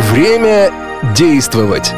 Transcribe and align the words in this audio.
Время 0.00 0.72
действовать. 1.14 1.92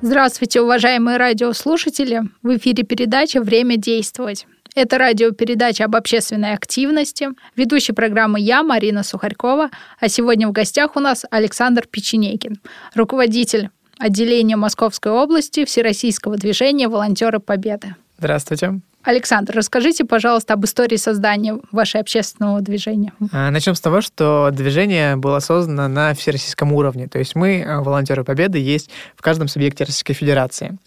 Здравствуйте, 0.00 0.60
уважаемые 0.60 1.16
радиослушатели! 1.16 2.22
В 2.42 2.56
эфире 2.56 2.82
передача 2.82 3.40
«Время 3.40 3.76
действовать». 3.76 4.46
Это 4.74 4.98
радиопередача 4.98 5.84
об 5.84 5.94
общественной 5.94 6.54
активности. 6.54 7.28
Ведущий 7.54 7.92
программы 7.92 8.40
я, 8.40 8.64
Марина 8.64 9.04
Сухарькова, 9.04 9.70
а 10.00 10.08
сегодня 10.08 10.48
в 10.48 10.52
гостях 10.52 10.96
у 10.96 11.00
нас 11.00 11.24
Александр 11.30 11.86
Печенекин, 11.88 12.56
руководитель 12.96 13.70
отделения 13.96 14.56
Московской 14.56 15.12
области 15.12 15.64
Всероссийского 15.64 16.36
движения 16.36 16.88
«Волонтеры 16.88 17.38
Победы». 17.38 17.94
Здравствуйте. 18.22 18.78
Александр, 19.02 19.52
расскажите, 19.56 20.04
пожалуйста, 20.04 20.54
об 20.54 20.64
истории 20.64 20.94
создания 20.94 21.58
вашего 21.72 22.02
общественного 22.02 22.60
движения. 22.60 23.12
А, 23.32 23.50
начнем 23.50 23.74
с 23.74 23.80
того, 23.80 24.00
что 24.00 24.50
движение 24.52 25.16
было 25.16 25.40
создано 25.40 25.88
на 25.88 26.14
всероссийском 26.14 26.72
уровне. 26.72 27.08
То 27.08 27.18
есть 27.18 27.34
мы, 27.34 27.62
э, 27.62 27.78
волонтеры 27.80 28.22
Победы, 28.22 28.60
есть 28.60 28.90
в 29.16 29.22
каждом 29.22 29.48
субъекте 29.48 29.82
Российской 29.82 30.12
Федерации. 30.12 30.78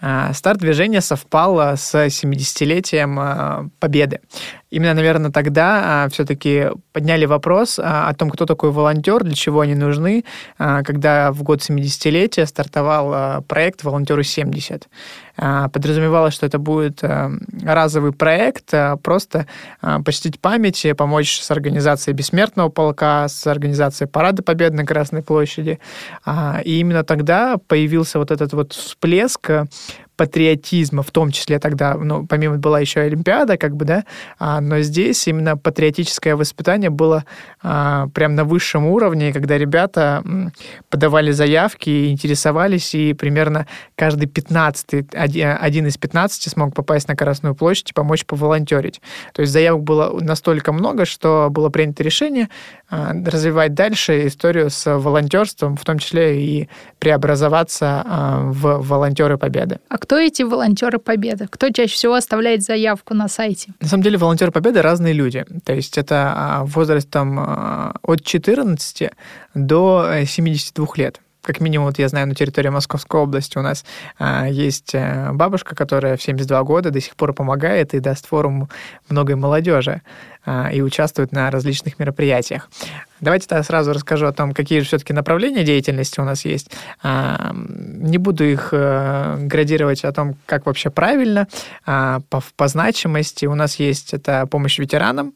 А, 0.00 0.32
старт 0.32 0.58
движения 0.58 1.00
совпал 1.00 1.76
с 1.76 1.94
70-летием 1.94 3.16
а, 3.20 3.68
Победы. 3.78 4.18
Именно, 4.72 4.94
наверное, 4.94 5.30
тогда 5.30 6.08
все-таки 6.10 6.68
подняли 6.92 7.26
вопрос 7.26 7.78
о 7.78 8.12
том, 8.14 8.30
кто 8.30 8.46
такой 8.46 8.70
волонтер, 8.70 9.22
для 9.22 9.34
чего 9.34 9.60
они 9.60 9.74
нужны, 9.74 10.24
когда 10.56 11.30
в 11.30 11.42
год 11.42 11.60
70-летия 11.60 12.46
стартовал 12.46 13.42
проект 13.42 13.84
«Волонтеры 13.84 14.22
70». 14.22 14.84
А, 15.36 15.68
подразумевалось, 15.68 16.34
что 16.34 16.46
это 16.46 16.58
будет 16.58 17.02
разовый 17.62 18.12
проект, 18.12 18.72
просто 19.02 19.46
почтить 20.04 20.40
память, 20.40 20.86
помочь 20.96 21.40
с 21.40 21.50
организацией 21.50 22.14
Бессмертного 22.14 22.68
полка, 22.68 23.28
с 23.28 23.46
организацией 23.46 24.08
Парада 24.08 24.42
Победы 24.42 24.76
на 24.76 24.86
Красной 24.86 25.22
площади. 25.22 25.78
А, 26.24 26.60
и 26.64 26.80
именно 26.80 27.04
тогда 27.04 27.56
появился 27.66 28.18
вот 28.18 28.30
этот 28.30 28.52
вот 28.52 28.72
всплеск 28.72 29.50
патриотизма, 30.22 31.02
в 31.02 31.10
том 31.10 31.32
числе 31.32 31.58
тогда, 31.58 31.94
ну, 31.94 32.24
помимо 32.24 32.56
была 32.56 32.78
еще 32.78 33.00
Олимпиада, 33.00 33.56
как 33.56 33.74
бы, 33.74 33.84
да, 33.84 34.04
а, 34.38 34.60
но 34.60 34.78
здесь 34.78 35.26
именно 35.26 35.56
патриотическое 35.56 36.36
воспитание 36.36 36.90
было 36.90 37.24
а, 37.60 38.06
прям 38.14 38.36
на 38.36 38.44
высшем 38.44 38.86
уровне, 38.86 39.32
когда 39.32 39.58
ребята 39.58 40.22
подавали 40.90 41.32
заявки, 41.32 42.08
интересовались, 42.08 42.94
и 42.94 43.14
примерно 43.14 43.66
каждый 43.96 44.26
15 44.28 45.12
один 45.12 45.86
из 45.88 45.98
15 45.98 46.52
смог 46.52 46.72
попасть 46.72 47.08
на 47.08 47.16
Красную 47.16 47.56
площадь 47.56 47.90
и 47.90 47.92
помочь 47.92 48.24
поволонтерить. 48.24 49.00
То 49.32 49.42
есть 49.42 49.52
заявок 49.52 49.82
было 49.82 50.20
настолько 50.20 50.72
много, 50.72 51.04
что 51.04 51.48
было 51.50 51.68
принято 51.68 52.04
решение 52.04 52.48
развивать 52.92 53.74
дальше 53.74 54.26
историю 54.26 54.68
с 54.68 54.98
волонтерством, 54.98 55.76
в 55.76 55.84
том 55.84 55.98
числе 55.98 56.44
и 56.44 56.68
преобразоваться 56.98 58.02
а, 58.04 58.40
в 58.42 58.86
волонтеры 58.86 59.38
Победы. 59.38 59.78
А 59.88 59.96
кто 59.96 60.18
эти 60.18 60.42
волонтеры 60.42 60.98
Победы? 60.98 61.48
Кто 61.50 61.70
чаще 61.70 61.94
всего 61.94 62.14
оставляет 62.14 62.62
заявку 62.62 63.14
на 63.14 63.28
сайте? 63.28 63.72
На 63.80 63.88
самом 63.88 64.02
деле 64.02 64.18
волонтеры 64.18 64.52
Победы 64.52 64.82
разные 64.82 65.14
люди. 65.14 65.46
То 65.64 65.72
есть 65.72 65.96
это 65.96 66.32
а, 66.34 66.64
возрастом 66.64 67.38
от 68.02 68.22
14 68.22 69.10
до 69.54 70.06
72 70.26 70.86
э, 70.86 71.00
лет 71.00 71.20
как 71.42 71.60
минимум, 71.60 71.88
вот 71.88 71.98
я 71.98 72.08
знаю, 72.08 72.28
на 72.28 72.34
территории 72.34 72.68
Московской 72.68 73.20
области 73.20 73.58
у 73.58 73.62
нас 73.62 73.84
а, 74.18 74.46
есть 74.46 74.94
э, 74.94 75.30
бабушка, 75.32 75.74
которая 75.74 76.16
в 76.16 76.22
72 76.22 76.62
года 76.62 76.90
до 76.90 77.00
сих 77.00 77.16
пор 77.16 77.34
помогает 77.34 77.94
и 77.94 78.00
даст 78.00 78.26
форум 78.26 78.68
многой 79.08 79.34
молодежи 79.34 80.02
а, 80.41 80.41
и 80.72 80.82
участвует 80.82 81.32
на 81.32 81.50
различных 81.50 81.98
мероприятиях. 81.98 82.68
Давайте 83.22 83.46
тогда 83.46 83.62
сразу 83.62 83.92
расскажу 83.92 84.26
о 84.26 84.32
том, 84.32 84.52
какие 84.52 84.80
же 84.80 84.86
все-таки 84.86 85.12
направления 85.12 85.62
деятельности 85.62 86.18
у 86.18 86.24
нас 86.24 86.44
есть. 86.44 86.72
А, 87.04 87.52
не 87.54 88.18
буду 88.18 88.44
их 88.44 88.70
э, 88.72 89.36
градировать 89.42 90.04
о 90.04 90.10
том, 90.10 90.34
как 90.44 90.66
вообще 90.66 90.90
правильно, 90.90 91.46
а, 91.86 92.18
по, 92.30 92.42
по 92.56 92.66
значимости. 92.66 93.46
У 93.46 93.54
нас 93.54 93.76
есть 93.76 94.12
это 94.12 94.44
помощь 94.48 94.80
ветеранам, 94.80 95.34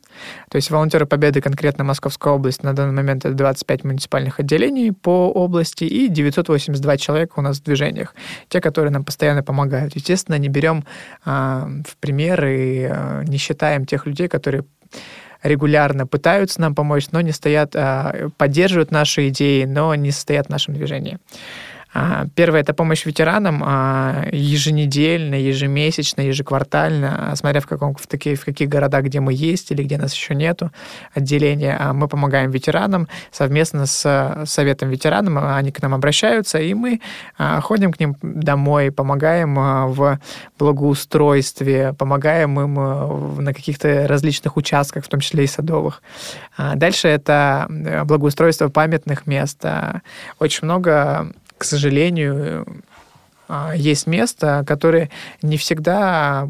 то 0.50 0.56
есть 0.56 0.69
волонтеры 0.69 1.06
Победы 1.06 1.41
конкретно 1.41 1.84
Московской 1.84 2.33
области 2.33 2.65
на 2.65 2.73
данный 2.73 2.93
момент 2.93 3.25
это 3.25 3.34
25 3.34 3.84
муниципальных 3.84 4.41
отделений 4.41 4.93
по 4.93 5.31
области 5.31 5.84
и 5.84 6.09
982 6.09 6.97
человека 6.97 7.34
у 7.37 7.41
нас 7.41 7.59
в 7.59 7.62
движениях, 7.62 8.17
те, 8.49 8.61
которые 8.61 8.91
нам 8.91 9.05
постоянно 9.05 9.44
помогают. 9.44 9.94
Естественно, 9.94 10.34
не 10.38 10.49
берем 10.49 10.84
а, 11.25 11.69
в 11.87 11.97
пример 11.99 12.44
и 12.47 12.93
не 13.28 13.37
считаем 13.37 13.87
тех 13.87 14.06
людей, 14.06 14.27
которые 14.27 14.65
регулярно 15.43 16.07
пытаются 16.07 16.61
нам 16.61 16.75
помочь, 16.75 17.09
но 17.13 17.21
не 17.21 17.33
стоят, 17.33 17.75
а, 17.75 18.31
поддерживают 18.37 18.91
наши 18.91 19.29
идеи, 19.29 19.65
но 19.65 19.95
не 19.95 20.11
состоят 20.11 20.47
в 20.47 20.51
нашем 20.51 20.75
движении. 20.75 21.19
А, 21.99 22.27
первое– 22.34 22.61
это 22.62 22.75
помощь 22.75 23.07
ветеранам 23.07 23.62
а, 23.65 24.27
еженедельно, 24.31 25.34
ежемесячно, 25.34 26.21
ежеквартально, 26.21 27.33
смотря 27.37 27.62
в, 27.62 27.67
каком, 27.67 27.95
в, 27.95 28.07
такие, 28.07 28.37
в 28.37 28.45
каких 28.45 28.69
городах, 28.69 29.05
где 29.05 29.21
мы 29.21 29.33
есть 29.33 29.71
или 29.71 29.83
где 29.83 29.97
нас 29.97 30.12
еще 30.12 30.35
нету 30.35 30.71
отделения. 31.15 31.81
Мы 31.95 32.06
помогаем 32.06 32.51
ветеранам 32.51 33.09
совместно 33.31 33.87
с 33.87 34.43
Советом 34.45 34.91
ветеранам. 34.91 35.39
Они 35.39 35.73
к 35.73 35.81
нам 35.81 35.95
обращаются, 35.95 36.59
и 36.59 36.75
мы 36.75 37.01
ходим 37.39 37.93
к 37.93 37.99
ним 37.99 38.15
домой, 38.21 38.91
помогаем 38.91 39.55
в 39.93 40.21
благоустройстве, 40.59 41.95
помогаем 41.95 42.61
им 42.61 43.43
на 43.43 43.55
каких-то 43.55 44.06
различных 44.06 44.59
участках, 44.59 45.06
в 45.06 45.09
том 45.09 45.21
числе 45.21 45.45
и 45.45 45.47
садовых. 45.47 46.03
Дальше 46.59 47.09
это 47.09 47.67
благоустройство 48.05 48.69
памятных 48.69 49.27
мест. 49.27 49.65
Очень 50.39 50.65
много 50.65 51.33
к 51.59 51.65
сожалению, 51.65 52.67
а, 53.49 53.72
есть 53.75 54.06
места, 54.06 54.65
которые 54.67 55.11
не 55.43 55.56
всегда 55.56 56.49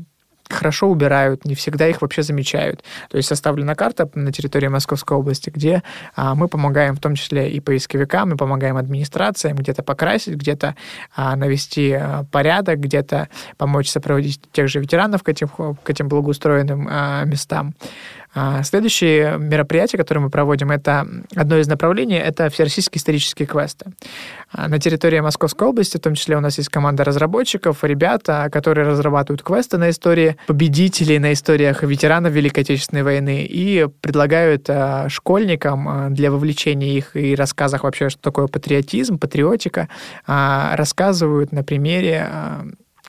хорошо 0.49 0.89
убирают, 0.89 1.45
не 1.45 1.55
всегда 1.55 1.89
их 1.89 2.03
вообще 2.03 2.23
замечают. 2.23 2.85
То 3.11 3.17
есть 3.17 3.29
составлена 3.29 3.75
карта 3.75 4.09
на 4.15 4.33
территории 4.33 4.69
Московской 4.69 5.17
области, 5.17 5.51
где 5.51 5.83
а, 6.15 6.35
мы 6.35 6.49
помогаем 6.49 6.95
в 6.95 7.01
том 7.01 7.15
числе 7.15 7.51
и 7.51 7.61
поисковикам, 7.61 8.31
мы 8.31 8.37
помогаем 8.37 8.77
администрациям 8.77 9.57
где-то 9.57 9.83
покрасить, 9.83 10.35
где-то 10.35 10.77
а, 11.15 11.37
навести 11.37 11.93
а, 11.93 12.25
порядок, 12.31 12.81
где-то 12.81 13.29
помочь 13.57 13.91
сопроводить 13.91 14.41
тех 14.53 14.69
же 14.69 14.81
ветеранов 14.81 15.23
к 15.23 15.29
этим, 15.29 15.49
к 15.49 15.91
этим 15.91 16.09
благоустроенным 16.09 16.89
а, 16.91 17.25
местам. 17.25 17.75
А 18.39 18.63
следующее 18.65 19.39
мероприятие, 19.39 19.99
которое 19.99 20.21
мы 20.21 20.29
проводим, 20.29 20.71
это 20.71 21.09
одно 21.35 21.57
из 21.57 21.69
направлений, 21.69 22.17
это 22.17 22.51
всероссийские 22.51 22.99
исторические 22.99 23.49
квесты. 23.49 23.87
А 24.53 24.69
на 24.69 24.79
территории 24.79 25.21
Московской 25.21 25.67
области, 25.67 25.97
в 25.97 26.01
том 26.01 26.15
числе 26.15 26.37
у 26.37 26.41
нас 26.41 26.59
есть 26.59 26.69
команда 26.69 27.03
разработчиков, 27.03 27.83
ребята, 27.83 28.51
которые 28.53 28.87
разрабатывают 28.87 29.43
квесты 29.43 29.79
на 29.79 29.89
истории 29.89 30.37
победителей, 30.47 31.19
на 31.19 31.33
историях 31.33 31.83
ветеранов 31.83 32.35
Великой 32.35 32.61
Отечественной 32.61 33.05
войны 33.05 33.47
и 33.49 33.89
предлагают 34.03 34.69
а, 34.69 35.09
школьникам 35.09 36.13
для 36.13 36.31
вовлечения 36.31 36.99
их 36.99 37.17
и 37.17 37.35
рассказах 37.35 37.85
вообще, 37.85 38.11
что 38.11 38.21
такое 38.21 38.49
патриотизм, 38.49 39.19
патриотика, 39.19 39.89
рассказывают 40.27 41.53
на 41.53 41.65
примере 41.65 42.29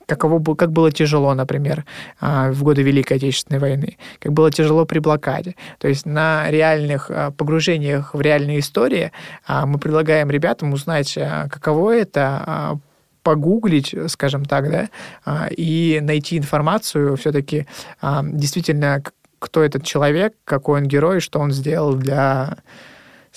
каково, 0.07 0.56
как 0.56 0.72
было 0.72 0.91
тяжело, 0.91 1.34
например, 1.35 1.85
а, 2.19 2.51
в 2.51 2.63
годы 2.63 2.81
Великой 2.81 3.18
Отечественной 3.18 3.59
войны, 3.59 3.97
как 4.19 4.34
было 4.34 4.50
тяжело 4.50 4.85
при 4.85 5.00
блокаде. 5.00 5.56
То 5.78 5.88
есть 5.88 6.06
на 6.06 6.50
реальных 6.50 7.12
а, 7.12 7.31
погружениях 7.31 8.16
в 8.16 8.22
реальные 8.22 8.59
истории 8.59 9.12
а, 9.46 9.66
мы 9.66 9.78
предлагаем 9.78 10.31
ребятам 10.31 10.73
узнать, 10.73 11.17
каково 11.50 11.96
это 11.96 12.79
погуглить, 13.23 13.94
скажем 14.07 14.46
так, 14.46 14.72
да, 14.72 15.50
и 15.50 16.00
найти 16.01 16.38
информацию 16.38 17.17
все-таки 17.17 17.67
действительно, 18.01 19.03
кто 19.40 19.62
этот 19.62 19.84
человек, 19.84 20.34
какой 20.46 20.79
он 20.79 20.87
герой, 20.87 21.20
что 21.20 21.40
он 21.40 21.52
сделал 21.52 21.96
для 21.96 22.58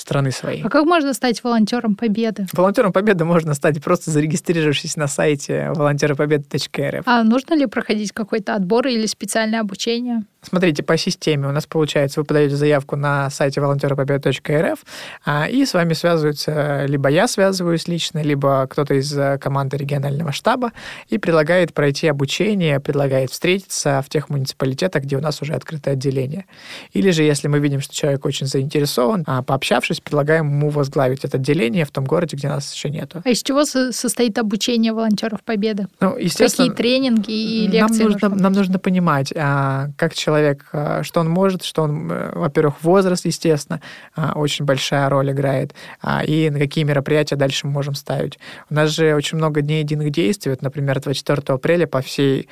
страны 0.01 0.31
своей. 0.31 0.63
А 0.63 0.69
как 0.69 0.85
можно 0.87 1.15
стать 1.15 1.43
волонтером 1.45 1.97
Победы? 1.97 2.47
Волонтером 2.53 2.93
Победы 2.93 3.25
можно 3.25 3.55
стать 3.55 3.83
просто 3.83 4.11
зарегистрировавшись 4.11 4.97
на 4.97 5.07
сайте 5.07 5.71
волонтеропобеды.рф. 5.75 7.03
А 7.07 7.23
нужно 7.23 7.55
ли 7.55 7.67
проходить 7.67 8.13
какой-то 8.13 8.55
отбор 8.55 8.87
или 8.87 9.07
специальное 9.07 9.61
обучение? 9.61 10.25
Смотрите, 10.43 10.83
по 10.83 10.97
системе 10.97 11.49
у 11.49 11.53
нас 11.53 11.67
получается, 11.67 12.21
вы 12.21 12.25
подаете 12.25 12.57
заявку 12.57 12.97
на 12.97 13.29
сайте 13.31 13.61
волонтеропобеда.рф, 13.61 14.79
а, 15.25 15.47
и 15.49 15.67
с 15.67 15.75
вами 15.75 15.93
связываются, 15.93 16.87
либо 16.87 17.11
я 17.11 17.29
связываюсь 17.29 17.87
лично, 17.89 18.23
либо 18.23 18.67
кто-то 18.69 18.95
из 18.95 19.17
э, 19.17 19.39
команды 19.39 19.77
регионального 19.77 20.33
штаба 20.33 20.73
и 21.09 21.19
предлагает 21.19 21.75
пройти 21.75 22.09
обучение, 22.09 22.81
предлагает 22.81 23.31
встретиться 23.31 24.03
в 24.05 24.09
тех 24.09 24.31
муниципалитетах, 24.31 25.03
где 25.03 25.17
у 25.17 25.21
нас 25.21 25.43
уже 25.43 25.53
открыто 25.53 25.91
отделение. 25.91 26.47
Или 26.93 27.11
же, 27.11 27.23
если 27.23 27.49
мы 27.49 27.59
видим, 27.59 27.81
что 27.81 27.95
человек 27.95 28.25
очень 28.25 28.47
заинтересован, 28.47 29.25
а, 29.27 29.43
пообщавшись, 29.43 30.01
предлагаем 30.01 30.47
ему 30.47 30.71
возглавить 30.71 31.25
это 31.25 31.37
отделение 31.37 31.85
в 31.85 31.91
том 31.91 32.05
городе, 32.05 32.37
где 32.37 32.49
нас 32.49 32.73
еще 32.73 32.89
нету. 32.89 33.21
А 33.25 33.29
из 33.29 33.43
чего 33.43 33.65
состоит 33.65 34.39
обучение 34.39 34.93
волонтеров 34.93 35.43
Победы? 35.43 35.87
Ну, 36.01 36.17
естественно, 36.17 36.71
Какие 36.71 36.77
тренинги 36.77 37.31
и 37.31 37.67
лекции? 37.67 38.03
Нам 38.03 38.13
нужно, 38.13 38.29
нам 38.31 38.53
нужно 38.53 38.79
понимать, 38.79 39.33
а, 39.37 39.89
как 39.97 40.15
человек 40.15 40.30
человек, 40.31 40.69
а, 40.73 41.03
что 41.03 41.21
он 41.21 41.29
может, 41.29 41.65
что 41.65 41.83
он, 41.83 42.11
э, 42.11 42.31
во-первых, 42.35 42.83
возраст, 42.83 43.25
естественно, 43.25 43.81
а, 44.15 44.33
очень 44.37 44.65
большая 44.65 45.09
роль 45.09 45.33
играет, 45.33 45.75
а, 46.01 46.23
и 46.25 46.51
на 46.51 46.61
какие 46.61 46.85
мероприятия 46.85 47.35
дальше 47.35 47.67
мы 47.67 47.73
можем 47.73 47.95
ставить. 47.97 48.39
У 48.71 48.75
нас 48.75 48.91
же 48.91 49.17
очень 49.17 49.39
много 49.39 49.61
дней 49.61 49.83
единых 49.83 50.11
действий. 50.11 50.51
Вот, 50.51 50.63
например, 50.63 51.01
24 51.01 51.57
апреля 51.57 51.87
по 51.87 52.01
всей 52.01 52.49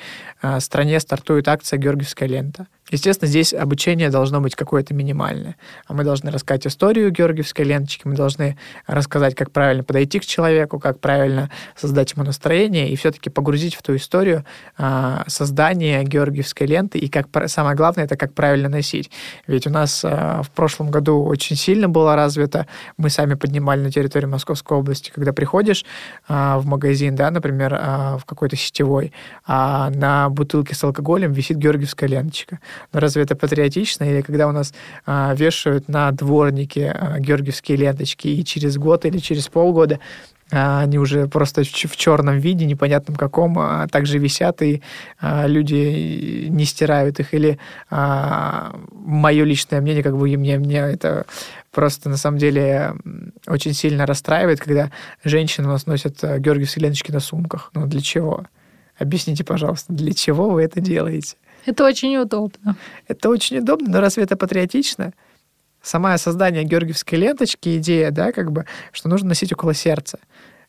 стране 0.59 0.99
стартует 0.99 1.47
акция 1.47 1.77
«Георгиевская 1.77 2.27
лента». 2.27 2.67
Естественно, 2.91 3.27
здесь 3.27 3.53
обучение 3.53 4.09
должно 4.09 4.41
быть 4.41 4.55
какое-то 4.55 4.93
минимальное. 4.93 5.55
А 5.87 5.93
мы 5.93 6.03
должны 6.03 6.31
рассказать 6.31 6.67
историю 6.67 7.11
георгиевской 7.11 7.65
ленточки, 7.65 8.07
мы 8.07 8.15
должны 8.15 8.57
рассказать, 8.87 9.35
как 9.35 9.51
правильно 9.51 9.83
подойти 9.83 10.19
к 10.19 10.25
человеку, 10.25 10.79
как 10.79 10.99
правильно 10.99 11.49
создать 11.75 12.13
ему 12.13 12.23
настроение 12.23 12.89
и 12.89 12.95
все-таки 12.95 13.29
погрузить 13.29 13.75
в 13.75 13.81
ту 13.81 13.95
историю 13.95 14.45
а, 14.77 15.23
создание 15.27 16.03
георгиевской 16.03 16.67
ленты 16.67 16.99
и 16.99 17.09
как 17.09 17.27
самое 17.47 17.75
главное 17.75 18.05
это 18.05 18.17
как 18.17 18.33
правильно 18.33 18.69
носить. 18.69 19.11
Ведь 19.47 19.67
у 19.67 19.69
нас 19.69 20.01
а, 20.03 20.41
в 20.43 20.49
прошлом 20.51 20.89
году 20.89 21.23
очень 21.23 21.55
сильно 21.55 21.89
было 21.89 22.15
развито, 22.15 22.67
мы 22.97 23.09
сами 23.09 23.35
поднимали 23.35 23.81
на 23.81 23.91
территории 23.91 24.25
Московской 24.25 24.77
области, 24.77 25.11
когда 25.11 25.33
приходишь 25.33 25.85
а, 26.27 26.57
в 26.59 26.65
магазин, 26.65 27.15
да, 27.15 27.31
например, 27.31 27.77
а, 27.79 28.17
в 28.17 28.25
какой-то 28.25 28.55
сетевой, 28.55 29.13
а 29.45 29.89
на 29.89 30.29
бутылке 30.29 30.75
с 30.75 30.83
алкоголем 30.83 31.31
висит 31.33 31.57
георгиевская 31.57 32.09
ленточка. 32.09 32.59
Но 32.93 32.99
разве 32.99 33.23
это 33.23 33.35
патриотично? 33.35 34.03
Или 34.03 34.21
когда 34.21 34.47
у 34.47 34.51
нас 34.51 34.73
а, 35.05 35.33
вешают 35.35 35.87
на 35.87 36.11
дворнике 36.11 36.91
а, 36.91 37.19
георгиевские 37.19 37.77
ленточки, 37.77 38.27
и 38.27 38.43
через 38.43 38.77
год 38.77 39.05
или 39.05 39.17
через 39.17 39.47
полгода 39.47 39.99
а, 40.51 40.81
они 40.81 40.97
уже 40.97 41.27
просто 41.27 41.63
в 41.63 41.97
черном 41.97 42.39
виде, 42.39 42.65
непонятном 42.65 43.15
каком, 43.15 43.59
а 43.59 43.87
также 43.87 44.17
висят, 44.17 44.61
и 44.61 44.81
а, 45.19 45.45
люди 45.45 46.47
не 46.49 46.65
стирают 46.65 47.19
их. 47.19 47.33
Или 47.33 47.59
а, 47.89 48.75
мое 48.91 49.43
личное 49.43 49.81
мнение, 49.81 50.03
как 50.03 50.17
бы 50.17 50.27
мне, 50.37 50.57
мне 50.57 50.79
это 50.79 51.25
просто 51.71 52.09
на 52.09 52.17
самом 52.17 52.39
деле 52.39 52.95
очень 53.47 53.73
сильно 53.73 54.05
расстраивает, 54.05 54.59
когда 54.59 54.91
женщины 55.23 55.67
у 55.67 55.71
нас 55.71 55.85
носят 55.85 56.23
а, 56.23 56.39
георгиевские 56.39 56.83
ленточки 56.83 57.11
на 57.11 57.19
сумках. 57.19 57.69
Ну, 57.73 57.85
для 57.85 58.01
чего? 58.01 58.45
Объясните, 58.97 59.43
пожалуйста, 59.43 59.93
для 59.93 60.13
чего 60.13 60.49
вы 60.49 60.63
это 60.63 60.81
делаете? 60.81 61.37
Это 61.69 61.85
очень 61.85 62.17
удобно. 62.17 62.75
Это 63.07 63.29
очень 63.29 63.59
удобно, 63.59 63.89
но 63.89 64.01
разве 64.01 64.23
это 64.23 64.35
патриотично? 64.35 65.13
Сама 65.81 66.17
создание 66.17 66.63
георгиевской 66.63 67.19
ленточки, 67.19 67.77
идея, 67.77 68.11
да, 68.11 68.31
как 68.31 68.51
бы, 68.51 68.65
что 68.91 69.07
нужно 69.07 69.29
носить 69.29 69.53
около 69.53 69.73
сердца, 69.73 70.19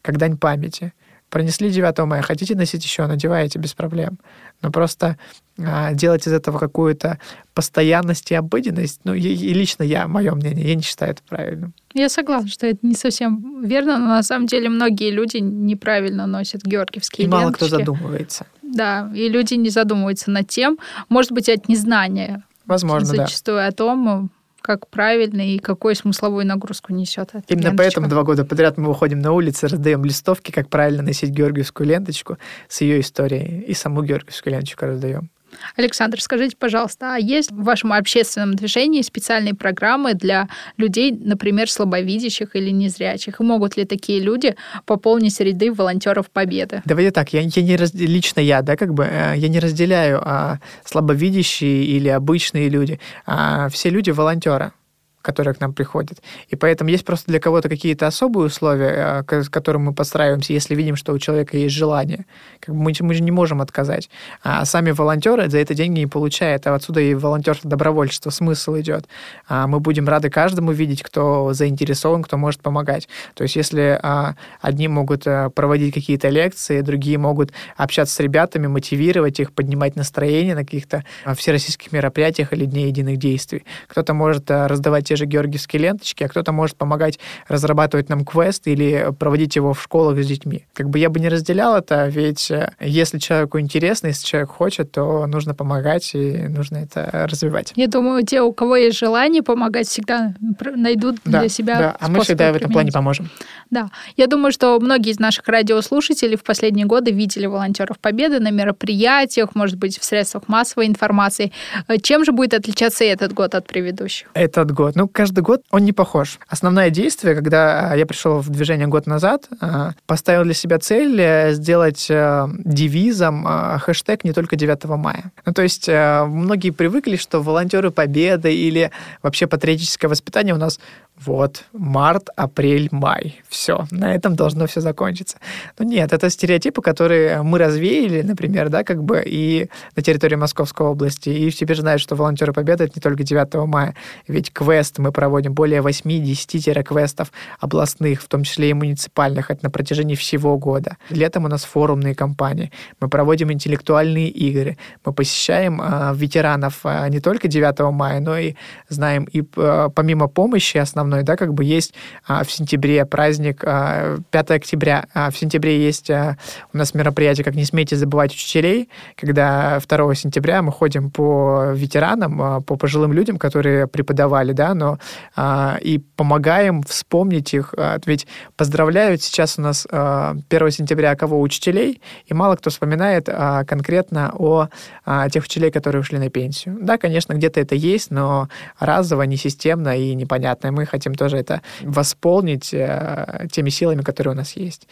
как 0.02 0.19
дань 0.19 0.37
памяти. 0.37 0.93
Пронесли 1.31 1.70
9 1.70 1.99
мая, 2.06 2.23
хотите 2.23 2.55
носить 2.55 2.85
еще, 2.85 3.06
надеваете 3.06 3.58
без 3.58 3.73
проблем. 3.73 4.19
Но 4.62 4.70
просто 4.70 5.17
а, 5.58 5.94
делать 5.94 6.26
из 6.26 6.32
этого 6.32 6.58
какую-то 6.58 7.19
постоянность 7.55 8.31
и 8.31 8.35
обыденность, 8.35 9.00
ну, 9.05 9.14
и, 9.14 9.20
и 9.20 9.55
лично 9.55 9.85
я, 9.85 10.06
мое 10.06 10.35
мнение, 10.35 10.69
я 10.69 10.75
не 10.75 10.82
считаю 10.82 11.12
это 11.12 11.23
правильным. 11.29 11.73
Я 11.94 12.08
согласна, 12.08 12.49
что 12.49 12.67
это 12.67 12.81
не 12.82 12.94
совсем 12.94 13.62
верно, 13.62 13.97
но 13.97 14.06
на 14.06 14.23
самом 14.23 14.47
деле 14.47 14.69
многие 14.69 15.11
люди 15.11 15.38
неправильно 15.38 16.26
носят 16.26 16.62
георгиевские 16.62 17.26
и 17.26 17.31
ленточки. 17.31 17.44
мало 17.44 17.52
кто 17.55 17.69
задумывается. 17.69 18.47
Да, 18.72 19.11
и 19.14 19.28
люди 19.28 19.55
не 19.55 19.70
задумываются 19.70 20.31
над 20.31 20.49
тем, 20.49 20.78
может 21.08 21.32
быть, 21.32 21.49
от 21.49 21.69
незнания. 21.69 22.43
Возможно, 22.67 23.06
зачастую 23.06 23.58
да. 23.58 23.67
о 23.67 23.72
том, 23.72 24.31
как 24.61 24.88
правильно 24.88 25.40
и 25.40 25.58
какую 25.58 25.94
смысловую 25.94 26.46
нагрузку 26.46 26.93
несет 26.93 27.31
эта 27.31 27.44
Именно 27.49 27.70
ленточка. 27.70 27.76
поэтому 27.78 28.08
два 28.08 28.22
года 28.22 28.44
подряд 28.44 28.76
мы 28.76 28.88
выходим 28.88 29.19
на 29.20 29.32
улицы, 29.32 29.69
раздаем 29.69 30.05
листовки, 30.05 30.50
как 30.50 30.69
правильно 30.69 31.02
носить 31.02 31.31
георгиевскую 31.31 31.88
ленточку 31.88 32.38
с 32.69 32.81
ее 32.81 33.00
историей, 33.00 33.62
и 33.62 33.75
саму 33.75 34.02
георгиевскую 34.02 34.52
ленточку 34.52 34.87
раздаем. 34.87 35.31
Александр, 35.76 36.20
скажите, 36.20 36.56
пожалуйста, 36.56 37.14
а 37.14 37.19
есть 37.19 37.50
в 37.50 37.62
вашем 37.62 37.93
общественном 37.93 38.55
движении 38.55 39.02
специальные 39.02 39.55
программы 39.55 40.14
для 40.14 40.49
людей, 40.76 41.12
например, 41.12 41.70
слабовидящих 41.70 42.56
или 42.56 42.70
незрячих? 42.70 43.41
И 43.41 43.43
могут 43.43 43.76
ли 43.76 43.85
такие 43.85 44.20
люди 44.20 44.56
пополнить 44.87 45.38
ряды 45.41 45.73
волонтеров 45.73 46.31
Победы? 46.31 46.82
Давайте 46.85 47.11
так, 47.11 47.32
я, 47.32 47.41
я 47.41 47.62
не 47.62 47.76
раз, 47.76 47.94
лично 47.94 48.41
я, 48.41 48.62
да, 48.62 48.76
как 48.76 48.94
бы, 48.94 49.05
э, 49.05 49.35
я 49.37 49.49
не 49.49 49.58
разделяю 49.58 50.20
а, 50.23 50.58
слабовидящие 50.85 51.85
или 51.85 52.08
обычные 52.08 52.69
люди. 52.69 53.00
А, 53.26 53.69
все 53.69 53.91
люди 53.91 54.11
волонтеры 54.11 54.73
которые 55.22 55.55
к 55.55 55.61
нам 55.61 55.72
приходят. 55.72 56.22
И 56.49 56.56
поэтому 56.56 56.90
есть 56.90 57.05
просто 57.05 57.31
для 57.31 57.40
кого-то 57.40 57.69
какие-то 57.69 58.06
особые 58.06 58.46
условия, 58.46 59.25
э, 59.28 59.43
с 59.43 59.49
которыми 59.49 59.84
мы 59.84 59.93
подстраиваемся, 59.93 60.52
если 60.52 60.75
видим, 60.75 60.96
что 60.96 61.12
у 61.12 61.19
человека 61.19 61.56
есть 61.56 61.75
желание. 61.75 62.26
Как 62.61 62.75
бы 62.75 62.81
мы, 62.81 62.93
мы 63.00 63.14
же 63.14 63.22
не 63.22 63.31
можем 63.31 63.61
отказать. 63.61 64.08
А 64.43 64.64
сами 64.64 64.90
волонтеры 64.90 65.49
за 65.49 65.58
это 65.58 65.75
деньги 65.75 66.00
не 66.00 66.06
получают. 66.06 66.67
А 66.67 66.75
отсюда 66.75 67.00
и 67.00 67.14
волонтерство 67.14 67.69
добровольчество 67.69 68.31
смысл 68.31 68.78
идет. 68.78 69.06
А 69.49 69.67
мы 69.67 69.81
будем 69.81 70.08
рады 70.08 70.31
каждому 70.31 70.72
видеть, 70.72 71.02
кто 71.02 71.52
заинтересован, 71.52 72.23
кто 72.23 72.37
может 72.37 72.61
помогать. 72.61 73.08
То 73.34 73.43
есть 73.43 73.56
если 73.56 73.99
а, 74.02 74.34
одни 74.61 74.88
могут 74.88 75.26
э, 75.26 75.50
проводить 75.50 75.94
какие-то 75.94 76.28
лекции, 76.28 76.81
другие 76.81 77.19
могут 77.19 77.52
общаться 77.76 78.14
с 78.14 78.20
ребятами, 78.20 78.66
мотивировать 78.66 79.40
их, 79.40 79.52
поднимать 79.52 79.96
настроение 79.96 80.55
на 80.55 80.64
каких-то 80.64 81.05
а, 81.25 81.34
всероссийских 81.34 81.93
мероприятиях 81.93 82.52
или 82.52 82.64
Дне 82.64 82.87
единых 82.87 83.19
действий. 83.19 83.64
Кто-то 83.88 84.14
может 84.14 84.50
э, 84.50 84.66
раздавать 84.66 85.09
те 85.10 85.16
же 85.16 85.26
георгиевские 85.26 85.82
ленточки, 85.82 86.22
а 86.22 86.28
кто-то 86.28 86.52
может 86.52 86.76
помогать 86.76 87.18
разрабатывать 87.48 88.08
нам 88.08 88.24
квест 88.24 88.68
или 88.68 89.08
проводить 89.18 89.56
его 89.56 89.74
в 89.74 89.82
школах 89.82 90.22
с 90.22 90.24
детьми. 90.24 90.66
Как 90.72 90.88
бы 90.88 91.00
я 91.00 91.10
бы 91.10 91.18
не 91.18 91.28
разделял 91.28 91.74
это, 91.74 92.06
ведь 92.06 92.48
э, 92.52 92.70
если 92.78 93.18
человеку 93.18 93.58
интересно, 93.58 94.06
если 94.06 94.24
человек 94.24 94.50
хочет, 94.50 94.92
то 94.92 95.26
нужно 95.26 95.52
помогать 95.52 96.14
и 96.14 96.46
нужно 96.46 96.76
это 96.76 97.26
развивать. 97.28 97.72
Я 97.74 97.88
думаю, 97.88 98.24
те, 98.24 98.40
у 98.40 98.52
кого 98.52 98.76
есть 98.76 98.98
желание 98.98 99.42
помогать, 99.42 99.88
всегда 99.88 100.36
найдут 100.76 101.16
да, 101.24 101.40
для 101.40 101.48
себя 101.48 101.78
Да, 101.78 101.96
а 101.98 102.08
мы 102.08 102.20
всегда 102.20 102.52
в 102.52 102.56
этом 102.56 102.70
плане 102.70 102.92
поможем. 102.92 103.28
Да. 103.70 103.90
Я 104.16 104.28
думаю, 104.28 104.52
что 104.52 104.78
многие 104.78 105.10
из 105.10 105.18
наших 105.18 105.48
радиослушателей 105.48 106.36
в 106.36 106.44
последние 106.44 106.86
годы 106.86 107.10
видели 107.10 107.46
волонтеров 107.46 107.98
Победы 107.98 108.38
на 108.38 108.52
мероприятиях, 108.52 109.56
может 109.56 109.76
быть, 109.76 109.98
в 109.98 110.04
средствах 110.04 110.46
массовой 110.46 110.86
информации. 110.86 111.52
Э, 111.88 111.98
чем 111.98 112.24
же 112.24 112.30
будет 112.30 112.54
отличаться 112.54 113.04
этот 113.04 113.32
год 113.32 113.56
от 113.56 113.66
предыдущих? 113.66 114.28
Этот 114.34 114.70
год. 114.70 114.94
Ну, 115.00 115.08
каждый 115.08 115.41
год 115.41 115.62
он 115.70 115.87
не 115.87 115.93
похож. 115.93 116.38
Основное 116.47 116.91
действие, 116.91 117.35
когда 117.35 117.94
я 117.94 118.05
пришел 118.05 118.41
в 118.41 118.50
движение 118.50 118.87
год 118.87 119.06
назад, 119.06 119.49
а, 119.58 119.93
поставил 120.05 120.44
для 120.44 120.52
себя 120.52 120.79
цель 120.79 121.19
э, 121.19 121.55
сделать 121.55 122.08
э, 122.11 122.47
девизом 122.67 123.49
э, 123.49 123.79
хэштег 123.79 124.25
не 124.25 124.35
только 124.35 124.56
9 124.56 124.85
мая. 124.99 125.32
Ну, 125.47 125.55
то 125.55 125.62
есть 125.62 125.88
многие 125.88 126.69
привыкли, 126.69 127.17
что 127.17 127.41
волонтеры 127.41 127.91
Победы 127.91 128.55
или 128.55 128.91
вообще 129.23 129.47
патриотическое 129.47 130.11
воспитание 130.11 130.54
у 130.54 130.59
нас 130.59 130.78
вот, 131.24 131.64
март, 131.72 132.28
апрель, 132.34 132.88
май. 132.90 133.40
Все, 133.48 133.86
на 133.90 134.14
этом 134.14 134.36
должно 134.36 134.66
все 134.66 134.80
закончиться. 134.80 135.38
Но 135.78 135.84
нет, 135.84 136.12
это 136.12 136.30
стереотипы, 136.30 136.80
которые 136.80 137.42
мы 137.42 137.58
развеяли, 137.58 138.22
например, 138.22 138.70
да, 138.70 138.84
как 138.84 139.04
бы 139.04 139.22
и 139.24 139.68
на 139.96 140.02
территории 140.02 140.36
Московской 140.36 140.86
области. 140.86 141.28
И 141.28 141.50
теперь 141.50 141.76
знают, 141.76 142.00
что 142.00 142.16
волонтеры 142.16 142.52
Победы 142.52 142.84
это 142.84 142.94
не 142.96 143.00
только 143.00 143.22
9 143.22 143.66
мая. 143.66 143.94
Ведь 144.28 144.50
квест 144.52 144.98
мы 144.98 145.12
проводим 145.12 145.52
более 145.52 145.82
8-10 145.82 146.82
квестов 146.82 147.32
областных, 147.58 148.22
в 148.22 148.28
том 148.28 148.42
числе 148.44 148.70
и 148.70 148.74
муниципальных, 148.74 149.50
это 149.50 149.64
на 149.64 149.70
протяжении 149.70 150.14
всего 150.14 150.56
года. 150.56 150.96
Летом 151.10 151.44
у 151.44 151.48
нас 151.48 151.64
форумные 151.64 152.14
кампании. 152.14 152.72
Мы 153.00 153.08
проводим 153.08 153.52
интеллектуальные 153.52 154.28
игры. 154.28 154.78
Мы 155.04 155.12
посещаем 155.12 155.80
э, 155.82 156.14
ветеранов 156.14 156.80
э, 156.84 157.08
не 157.10 157.20
только 157.20 157.48
9 157.48 157.92
мая, 157.92 158.20
но 158.20 158.38
и 158.38 158.54
знаем 158.88 159.24
и 159.24 159.42
э, 159.56 159.88
помимо 159.94 160.28
помощи 160.28 160.78
основной 160.78 161.10
основной, 161.11 161.23
да, 161.23 161.37
как 161.37 161.55
бы 161.55 161.64
есть 161.64 161.95
а, 162.26 162.45
в 162.45 162.50
сентябре 162.50 163.05
праздник, 163.05 163.62
а, 163.64 164.19
5 164.31 164.50
октября, 164.50 165.07
а 165.14 165.31
в 165.31 165.37
сентябре 165.37 165.85
есть 165.85 166.11
а, 166.11 166.37
у 166.73 166.79
нас 166.79 166.95
мероприятие, 166.95 167.45
как 167.45 167.55
не 167.55 167.64
смейте 167.64 167.97
забывать 167.97 168.33
учителей, 168.33 168.88
когда 169.17 169.81
2 169.87 170.14
сентября 170.14 170.62
мы 170.62 170.73
ходим 170.73 171.11
по 171.11 171.73
ветеранам, 171.75 172.43
а, 172.43 172.61
по 172.61 172.76
пожилым 172.76 173.12
людям, 173.12 173.38
которые 173.38 173.87
преподавали, 173.87 174.52
да, 174.52 174.75
но 174.75 174.99
а, 175.37 175.79
и 175.81 175.99
помогаем 175.99 176.83
вспомнить 176.83 177.55
их, 177.55 177.75
а, 177.76 177.99
ведь 178.07 178.26
поздравляют 178.57 179.23
сейчас 179.23 179.59
у 179.59 179.62
нас 179.62 179.87
а, 179.90 180.37
1 180.49 180.71
сентября 180.71 181.17
кого 181.17 181.40
учителей, 181.40 182.00
и 182.26 182.35
мало 182.35 182.57
кто 182.57 182.71
вспоминает 182.71 183.29
а, 183.29 183.64
конкретно 183.64 184.33
о 184.38 184.69
а, 185.05 185.29
тех 185.29 185.45
учителей, 185.45 185.71
которые 185.71 186.00
ушли 186.00 186.19
на 186.19 186.31
пенсию. 186.31 186.79
Да, 186.81 186.99
конечно, 186.99 187.35
где-то 187.35 187.61
это 187.61 187.75
есть, 187.75 188.11
но 188.11 188.49
разово, 188.79 189.23
несистемно 189.23 189.97
и 189.97 190.14
непонятно. 190.14 190.71
Мы 190.73 190.87
хотим 190.87 191.00
хотим 191.00 191.14
тоже 191.14 191.38
это 191.38 191.62
восполнить 191.83 192.75
э, 192.75 193.47
теми 193.50 193.71
силами, 193.71 194.02
которые 194.02 194.35
у 194.35 194.37
нас 194.37 194.57
есть. 194.57 194.87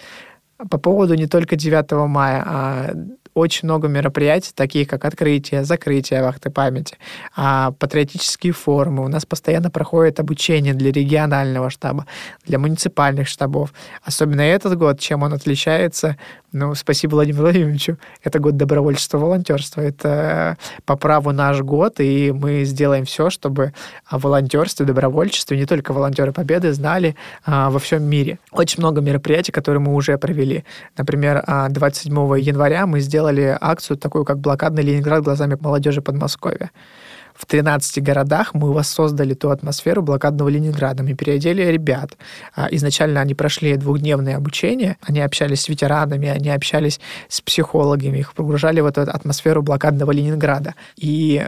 По 0.71 0.79
поводу 0.79 1.15
не 1.15 1.27
только 1.27 1.55
9 1.55 2.09
мая, 2.09 2.43
а 2.47 2.91
очень 3.35 3.69
много 3.69 3.89
мероприятий, 3.89 4.51
таких 4.55 4.89
как 4.89 5.05
открытие, 5.05 5.65
закрытие 5.65 6.23
вахты 6.23 6.51
памяти, 6.51 6.97
а, 7.37 7.71
патриотические 7.79 8.53
форумы. 8.53 9.05
У 9.05 9.09
нас 9.09 9.25
постоянно 9.25 9.71
проходит 9.71 10.19
обучение 10.19 10.75
для 10.75 10.91
регионального 10.91 11.71
штаба, 11.71 12.07
для 12.47 12.59
муниципальных 12.59 13.29
штабов. 13.29 13.73
Особенно 14.03 14.41
этот 14.41 14.77
год, 14.77 14.99
чем 14.99 15.23
он 15.23 15.33
отличается, 15.33 16.17
Ну, 16.53 16.75
спасибо 16.75 17.15
Владимиру 17.15 17.43
Владимировичу. 17.43 17.99
Это 18.23 18.39
год 18.39 18.57
добровольчества 18.57 19.19
волонтерства. 19.19 19.83
Это 19.83 20.57
по 20.87 20.97
праву 20.97 21.33
наш 21.33 21.61
год, 21.61 22.01
и 22.01 22.33
мы 22.33 22.65
сделаем 22.65 23.05
все, 23.05 23.29
чтобы 23.29 23.75
о 24.07 24.19
волонтерстве, 24.19 24.87
добровольчестве, 24.87 25.59
не 25.59 25.67
только 25.67 25.93
волонтеры 25.93 26.33
Победы, 26.33 26.73
знали 26.73 27.17
а, 27.45 27.69
во 27.69 27.79
всем 27.79 28.05
мире. 28.05 28.39
Очень 28.51 28.81
много 28.81 29.03
мероприятий, 29.03 29.53
которые 29.53 29.81
мы 29.81 29.95
уже 29.95 30.17
провели. 30.17 30.65
Например, 30.97 31.45
27 31.69 32.17
а, 32.17 32.37
января 32.37 32.87
мы 32.87 33.01
сделали 33.01 33.57
акцию 33.61 33.99
такую, 33.99 34.25
как 34.25 34.39
«Блокадный 34.39 34.83
Ленинград 34.83 35.23
глазами 35.23 35.59
молодежи 35.61 36.01
Подмосковья» 36.01 36.71
в 37.39 37.47
13 37.47 38.03
городах 38.03 38.53
мы 38.53 38.73
воссоздали 38.73 39.33
ту 39.33 39.51
атмосферу 39.51 40.03
блокадного 40.03 40.49
Ленинграда. 40.49 41.05
Мы 41.05 41.15
переодели 41.15 41.63
ребят. 41.63 42.19
А, 42.55 42.67
изначально 42.73 43.21
они 43.21 43.35
прошли 43.35 43.77
двухдневное 43.77 44.37
обучение, 44.37 44.97
они 45.03 45.21
общались 45.21 45.63
с 45.63 45.69
ветеранами, 45.69 46.29
они 46.29 46.51
общались 46.51 46.99
с 47.29 47.41
психологами, 47.41 48.19
их 48.19 48.35
погружали 48.35 48.81
в 48.81 48.87
эту 48.87 49.03
атмосферу 49.03 49.63
блокадного 49.63 50.11
Ленинграда. 50.11 50.75
И 50.97 51.47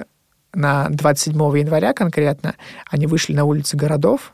на 0.55 0.89
27 0.91 1.37
января 1.59 1.93
конкретно 1.93 2.55
они 2.89 3.09
вышли 3.09 3.35
на 3.35 3.45
улицы 3.45 3.77
городов, 3.77 4.33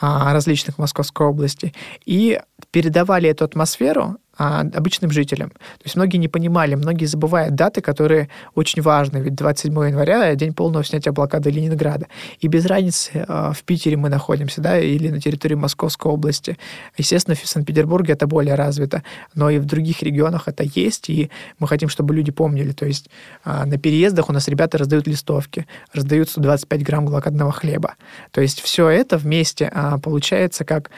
а, 0.00 0.32
различных 0.32 0.78
Московской 0.78 1.26
области 1.26 1.74
и 2.06 2.40
передавали 2.70 3.28
эту 3.28 3.44
атмосферу 3.44 4.16
а, 4.36 4.60
обычным 4.60 5.10
жителям. 5.10 5.50
То 5.50 5.84
есть 5.84 5.94
многие 5.94 6.16
не 6.16 6.28
понимали, 6.28 6.74
многие 6.74 7.04
забывают 7.04 7.54
даты, 7.54 7.80
которые 7.80 8.28
очень 8.54 8.82
важны. 8.82 9.18
Ведь 9.18 9.34
27 9.36 9.72
января— 9.72 10.34
день 10.34 10.52
полного 10.52 10.84
снятия 10.84 11.12
блокады 11.12 11.50
Ленинграда. 11.50 12.08
И 12.40 12.48
без 12.48 12.66
разницы, 12.66 13.24
а, 13.28 13.52
в 13.52 13.62
Питере 13.62 13.96
мы 13.96 14.08
находимся, 14.08 14.60
да, 14.60 14.78
или 14.78 15.08
на 15.08 15.20
территории 15.20 15.54
Московской 15.54 16.10
области. 16.10 16.58
Естественно, 16.96 17.36
в 17.36 17.46
Санкт-Петербурге 17.46 18.14
это 18.14 18.26
более 18.26 18.56
развито, 18.56 19.04
но 19.34 19.50
и 19.50 19.58
в 19.58 19.66
других 19.66 20.02
регионах 20.02 20.48
это 20.48 20.64
есть, 20.64 21.08
и 21.10 21.30
мы 21.60 21.68
хотим, 21.68 21.88
чтобы 21.88 22.14
люди 22.14 22.32
помнили. 22.32 22.72
То 22.72 22.86
есть 22.86 23.08
а, 23.44 23.66
на 23.66 23.78
переездах 23.78 24.28
у 24.28 24.32
нас 24.32 24.48
ребята 24.48 24.78
раздают 24.78 25.06
листовки, 25.06 25.66
раздают 25.92 26.28
125 26.28 26.82
грамм 26.82 27.06
блокадного 27.06 27.52
хлеба. 27.52 27.94
То 28.32 28.40
есть 28.40 28.60
все 28.60 28.88
это 28.88 29.16
вместе 29.16 29.72
получается 30.02 30.64
как 30.64 30.90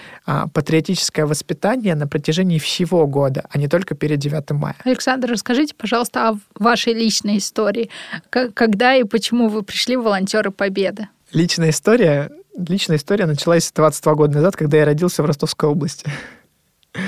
патриотическое 0.52 1.26
воспитание 1.26 1.94
на 1.94 2.06
протяжении 2.06 2.58
всего 2.58 3.06
года 3.06 3.25
года, 3.26 3.44
а 3.50 3.58
не 3.58 3.68
только 3.68 3.94
перед 3.94 4.18
9 4.18 4.50
мая. 4.52 4.76
Александр, 4.84 5.30
расскажите, 5.30 5.74
пожалуйста, 5.74 6.28
о 6.28 6.38
вашей 6.54 6.94
личной 6.94 7.38
истории. 7.38 7.90
Когда 8.30 8.94
и 8.94 9.04
почему 9.04 9.48
вы 9.48 9.62
пришли 9.62 9.96
в 9.96 10.02
волонтеры 10.02 10.50
Победы? 10.50 11.08
Личная 11.32 11.70
история, 11.70 12.30
личная 12.56 12.96
история 12.96 13.26
началась 13.26 13.70
22 13.72 14.14
года 14.14 14.34
назад, 14.34 14.56
когда 14.56 14.76
я 14.78 14.84
родился 14.84 15.22
в 15.22 15.26
Ростовской 15.26 15.68
области. 15.68 16.06
Вы 16.94 17.02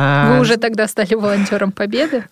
а, 0.00 0.38
уже 0.40 0.56
тогда 0.56 0.88
стали 0.88 1.14
волонтером 1.14 1.72
Победы? 1.72 2.24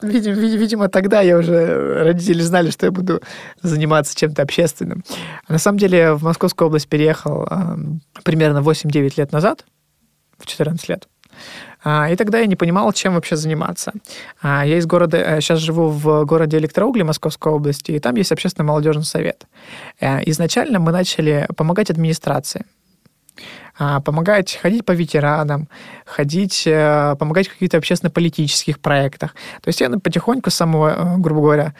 Видимо, 0.00 0.34
видимо, 0.36 0.88
тогда 0.88 1.22
я 1.22 1.36
уже, 1.38 2.04
родители 2.04 2.40
знали, 2.42 2.70
что 2.70 2.86
я 2.86 2.92
буду 2.92 3.20
заниматься 3.62 4.16
чем-то 4.16 4.42
общественным. 4.42 5.02
А 5.46 5.52
на 5.52 5.58
самом 5.58 5.78
деле 5.78 6.12
в 6.12 6.22
Московскую 6.22 6.68
область 6.68 6.88
переехал 6.88 7.48
э, 7.50 7.76
примерно 8.22 8.58
8-9 8.58 9.14
лет 9.16 9.32
назад, 9.32 9.64
в 10.38 10.46
14 10.46 10.88
лет. 10.88 11.08
А, 11.90 12.10
и 12.10 12.16
тогда 12.16 12.38
я 12.38 12.46
не 12.46 12.56
понимал, 12.56 12.92
чем 12.92 13.14
вообще 13.14 13.36
заниматься. 13.36 13.92
А, 14.42 14.66
я 14.66 14.76
из 14.76 14.84
города, 14.84 15.40
сейчас 15.40 15.60
э, 15.60 15.62
живу 15.62 15.88
в 15.88 16.26
городе 16.26 16.58
Электроугли 16.58 17.02
Московской 17.02 17.50
области, 17.50 17.92
и 17.92 17.98
там 17.98 18.14
есть 18.16 18.30
общественный 18.30 18.66
молодежный 18.66 19.04
совет. 19.04 19.46
Э, 19.98 20.20
изначально 20.26 20.80
мы 20.80 20.92
начали 20.92 21.48
помогать 21.56 21.90
администрации 21.90 22.66
а, 23.78 24.00
помогать 24.00 24.58
ходить 24.60 24.84
по 24.84 24.92
ветеранам, 24.92 25.68
ходить, 26.04 26.64
э, 26.66 27.16
помогать 27.18 27.48
в 27.48 27.52
каких-то 27.52 27.78
общественно-политических 27.78 28.80
проектах. 28.80 29.34
То 29.62 29.68
есть 29.68 29.80
я 29.80 29.88
потихоньку 29.88 30.50
с 30.50 30.54
самого, 30.56 31.14
грубо 31.16 31.40
говоря, 31.40 31.74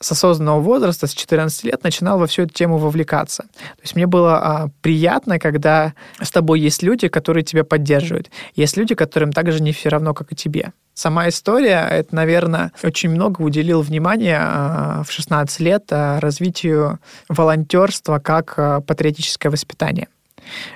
с 0.00 0.12
осознанного 0.12 0.60
возраста, 0.60 1.06
с 1.06 1.12
14 1.12 1.64
лет, 1.64 1.82
начинал 1.82 2.18
во 2.18 2.26
всю 2.26 2.42
эту 2.42 2.54
тему 2.54 2.78
вовлекаться. 2.78 3.44
То 3.44 3.82
есть 3.82 3.96
мне 3.96 4.06
было 4.06 4.36
а, 4.36 4.68
приятно, 4.80 5.38
когда 5.38 5.94
с 6.20 6.30
тобой 6.30 6.60
есть 6.60 6.82
люди, 6.82 7.08
которые 7.08 7.42
тебя 7.42 7.64
поддерживают. 7.64 8.30
Есть 8.54 8.76
люди, 8.76 8.94
которым 8.94 9.32
так 9.32 9.50
же 9.50 9.60
не 9.62 9.72
все 9.72 9.88
равно, 9.88 10.14
как 10.14 10.32
и 10.32 10.36
тебе. 10.36 10.72
Сама 10.94 11.28
история, 11.28 11.86
это, 11.88 12.14
наверное, 12.14 12.72
очень 12.82 13.10
много 13.10 13.42
уделил 13.42 13.82
внимания 13.82 14.40
а, 14.40 15.02
в 15.04 15.12
16 15.12 15.60
лет 15.60 15.84
а, 15.90 16.18
развитию 16.20 16.98
волонтерства 17.28 18.18
как 18.18 18.54
а, 18.56 18.80
патриотическое 18.80 19.50
воспитание. 19.50 20.08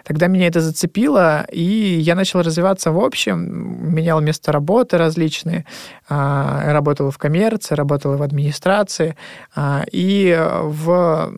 Тогда 0.05 0.27
меня 0.27 0.47
это 0.47 0.61
зацепило, 0.61 1.47
и 1.51 1.63
я 1.63 2.15
начал 2.15 2.43
развиваться 2.43 2.93
в 2.93 2.99
общем, 2.99 3.95
менял 3.95 4.21
место 4.21 4.53
работы 4.53 4.99
различные, 4.99 5.65
а, 6.09 6.73
работал 6.73 7.11
в 7.11 7.19
коммерции, 7.19 7.75
работал 7.75 8.17
в 8.17 8.23
администрации, 8.23 9.17
а, 9.55 9.85
и 9.91 10.37
в 10.63 11.33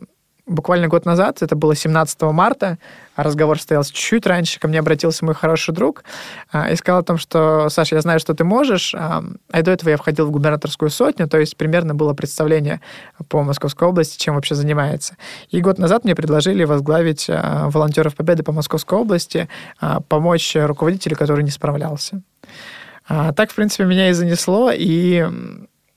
буквально 0.45 0.87
год 0.87 1.05
назад, 1.05 1.41
это 1.41 1.55
было 1.55 1.75
17 1.75 2.21
марта, 2.23 2.77
разговор 3.15 3.57
состоялся 3.57 3.93
чуть-чуть 3.93 4.27
раньше, 4.27 4.59
ко 4.59 4.67
мне 4.67 4.79
обратился 4.79 5.25
мой 5.25 5.33
хороший 5.33 5.73
друг 5.73 6.03
а, 6.51 6.69
и 6.69 6.75
сказал 6.75 7.01
о 7.01 7.03
том, 7.03 7.17
что, 7.17 7.69
Саша, 7.69 7.95
я 7.95 8.01
знаю, 8.01 8.19
что 8.19 8.33
ты 8.33 8.43
можешь, 8.43 8.93
а, 8.93 9.23
а 9.51 9.61
до 9.61 9.71
этого 9.71 9.89
я 9.89 9.97
входил 9.97 10.27
в 10.27 10.31
губернаторскую 10.31 10.89
сотню, 10.89 11.27
то 11.27 11.39
есть 11.39 11.57
примерно 11.57 11.95
было 11.95 12.13
представление 12.13 12.81
по 13.29 13.43
Московской 13.43 13.87
области, 13.87 14.17
чем 14.17 14.35
вообще 14.35 14.55
занимается. 14.55 15.17
И 15.49 15.61
год 15.61 15.79
назад 15.79 16.03
мне 16.03 16.15
предложили 16.15 16.63
возглавить 16.63 17.27
а, 17.29 17.69
волонтеров 17.69 18.15
Победы 18.15 18.43
по 18.43 18.51
Московской 18.51 18.99
области, 18.99 19.49
а, 19.79 20.01
помочь 20.01 20.55
руководителю, 20.55 21.15
который 21.15 21.43
не 21.43 21.51
справлялся. 21.51 22.21
А, 23.07 23.33
так, 23.33 23.51
в 23.51 23.55
принципе, 23.55 23.85
меня 23.85 24.09
и 24.09 24.13
занесло, 24.13 24.71
и 24.73 25.25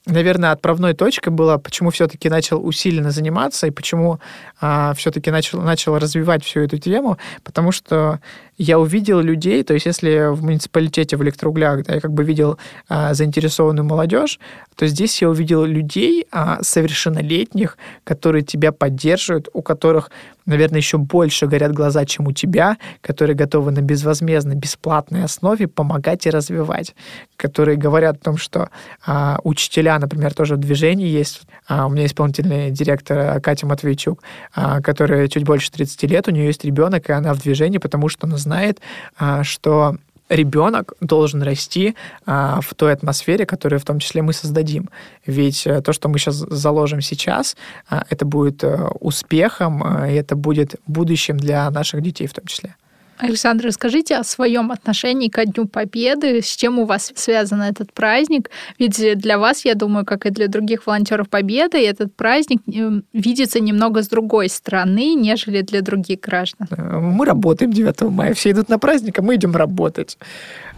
наверное, 0.09 0.53
отправной 0.53 0.95
точкой 0.95 1.31
было, 1.31 1.59
почему 1.59 1.91
все-таки 1.91 2.29
начал 2.29 2.65
усиленно 2.67 3.11
заниматься 3.11 3.67
и 3.67 3.71
почему 3.71 4.21
а, 4.61 4.95
все-таки 4.95 5.31
начал, 5.31 5.61
начал 5.61 5.99
развивать 5.99 6.45
всю 6.45 6.61
эту 6.61 6.79
тему, 6.79 7.19
потому 7.45 7.73
что 7.73 8.21
я 8.57 8.79
увидел 8.79 9.21
людей, 9.21 9.62
то 9.62 9.75
есть 9.75 9.87
если 9.87 10.33
в 10.33 10.43
муниципалитете 10.43 11.17
в 11.17 11.23
электроуглях 11.23 11.85
да, 11.85 11.95
я 11.95 12.00
как 12.00 12.12
бы 12.12 12.25
видел 12.25 12.59
а, 12.88 13.15
заинтересованную 13.15 13.85
молодежь, 13.85 14.41
то 14.78 14.87
здесь 14.87 15.20
я 15.20 15.28
увидел 15.28 15.64
людей 15.64 16.28
а, 16.30 16.62
совершеннолетних, 16.62 17.76
которые 18.04 18.44
тебя 18.44 18.70
поддерживают, 18.70 19.49
у 19.52 19.61
которых, 19.61 20.12
наверное, 20.47 20.78
еще 20.78 20.99
больше 20.99 21.49
горят 21.49 21.73
глаза, 21.73 22.04
чем 22.04 22.28
у 22.28 22.32
тебя, 22.32 22.78
которые 23.00 23.35
готовы 23.35 23.73
на 23.73 23.80
безвозмездной, 23.80 24.54
бесплатной 24.54 25.25
основе 25.25 25.66
помогать 25.66 26.26
и 26.26 26.30
развивать, 26.30 26.94
которые 27.37 27.76
говорят 27.76 28.18
о 28.18 28.25
том, 28.25 28.37
что 28.37 28.70
а, 29.04 29.40
учителя, 29.42 29.99
например, 29.99 30.32
тоже 30.32 30.54
в 30.54 30.58
движении 30.58 31.08
есть. 31.08 31.42
А, 31.66 31.87
у 31.87 31.90
меня 31.90 32.06
исполнительный 32.06 32.70
директор 32.70 33.40
Катя 33.40 33.66
Матвейчук, 33.66 34.23
а, 34.54 34.80
которая 34.80 35.26
чуть 35.26 35.42
больше 35.42 35.73
30 35.73 36.04
лет, 36.04 36.28
у 36.28 36.30
нее 36.30 36.47
есть 36.47 36.64
ребенок, 36.64 37.11
и 37.11 37.12
она 37.12 37.35
в 37.35 37.40
движении, 37.40 37.78
потому 37.78 38.08
что 38.08 38.28
она 38.28 38.37
знает, 38.37 38.78
а, 39.18 39.42
что 39.42 39.97
ребенок 40.28 40.92
должен 41.00 41.42
расти 41.42 41.94
а, 42.26 42.61
в 42.61 42.75
той 42.75 42.92
атмосфере, 42.92 43.47
которую 43.47 43.80
в 43.80 43.85
том 43.85 43.99
числе 43.99 44.23
мы 44.23 44.32
создадим. 44.32 44.88
Ведь 45.26 45.66
э, 45.66 45.80
то, 45.80 45.92
что 45.92 46.08
мы 46.08 46.18
сейчас 46.18 46.37
заложим 46.37 47.00
сейчас, 47.00 47.56
а, 47.88 48.04
это 48.11 48.25
будет 48.25 48.64
э, 48.64 48.88
успехом, 49.00 50.06
и 50.06 50.12
это 50.12 50.37
будет 50.37 50.76
будущим 50.87 51.37
для 51.37 51.70
наших 51.70 52.02
детей 52.02 52.26
в 52.26 52.35
том 52.35 52.47
числе. 52.47 52.75
Александр, 53.18 53.66
расскажите 53.66 54.16
о 54.16 54.25
своем 54.25 54.70
отношении 54.70 55.28
ко 55.28 55.44
Дню 55.44 55.66
Победы, 55.66 56.40
с 56.40 56.56
чем 56.56 56.78
у 56.78 56.84
вас 56.84 57.12
связан 57.14 57.62
этот 57.62 57.92
праздник. 57.92 58.50
Ведь 58.78 59.18
для 59.18 59.38
вас, 59.38 59.64
я 59.64 59.75
думаю, 59.75 60.04
как 60.04 60.26
и 60.26 60.30
для 60.30 60.48
других 60.48 60.87
волонтеров 60.87 61.28
Победы, 61.28 61.78
этот 61.78 62.14
праздник 62.14 62.60
э, 62.68 63.00
видится 63.12 63.60
немного 63.60 64.02
с 64.02 64.08
другой 64.08 64.48
стороны, 64.48 65.14
нежели 65.14 65.62
для 65.62 65.82
других 65.82 66.20
граждан. 66.20 66.68
Э, 66.70 66.98
мы 66.98 67.26
работаем 67.26 67.72
9 67.72 68.02
мая, 68.02 68.34
все 68.34 68.52
идут 68.52 68.68
на 68.68 68.78
праздник, 68.78 69.18
а 69.18 69.22
мы 69.22 69.34
идем 69.34 69.56
работать. 69.56 70.16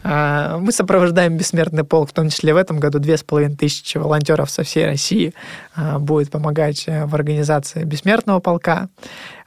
А, 0.02 0.58
мы 0.58 0.72
сопровождаем 0.72 1.36
бессмертный 1.36 1.84
полк, 1.84 2.10
в 2.10 2.12
том 2.12 2.30
числе 2.30 2.54
в 2.54 2.56
этом 2.56 2.78
году 2.78 2.98
две 2.98 3.16
с 3.16 3.22
половиной 3.22 3.56
тысячи 3.56 3.98
волонтеров 3.98 4.50
со 4.50 4.62
всей 4.62 4.86
России 4.86 5.34
а, 5.74 5.98
будет 5.98 6.30
помогать 6.30 6.84
э, 6.86 7.04
в 7.04 7.14
организации 7.14 7.84
бессмертного 7.84 8.40
полка. 8.40 8.88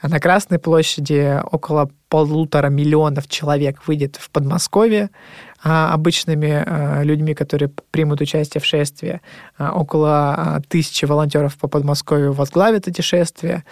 А 0.01 0.09
на 0.09 0.19
Красной 0.19 0.59
площади 0.59 1.41
около 1.51 1.89
полутора 2.09 2.67
миллионов 2.67 3.27
человек 3.27 3.87
выйдет 3.87 4.17
в 4.17 4.29
Подмосковье 4.29 5.09
обычными 5.63 6.63
а, 6.65 7.03
людьми, 7.03 7.33
которые 7.33 7.71
примут 7.91 8.21
участие 8.21 8.61
в 8.61 8.65
шествии. 8.65 9.21
А, 9.57 9.71
около 9.71 10.61
тысячи 10.67 11.05
волонтеров 11.05 11.57
по 11.57 11.67
Подмосковью 11.67 12.33
возглавят 12.33 12.87
эти 12.87 13.01
шествия. 13.01 13.63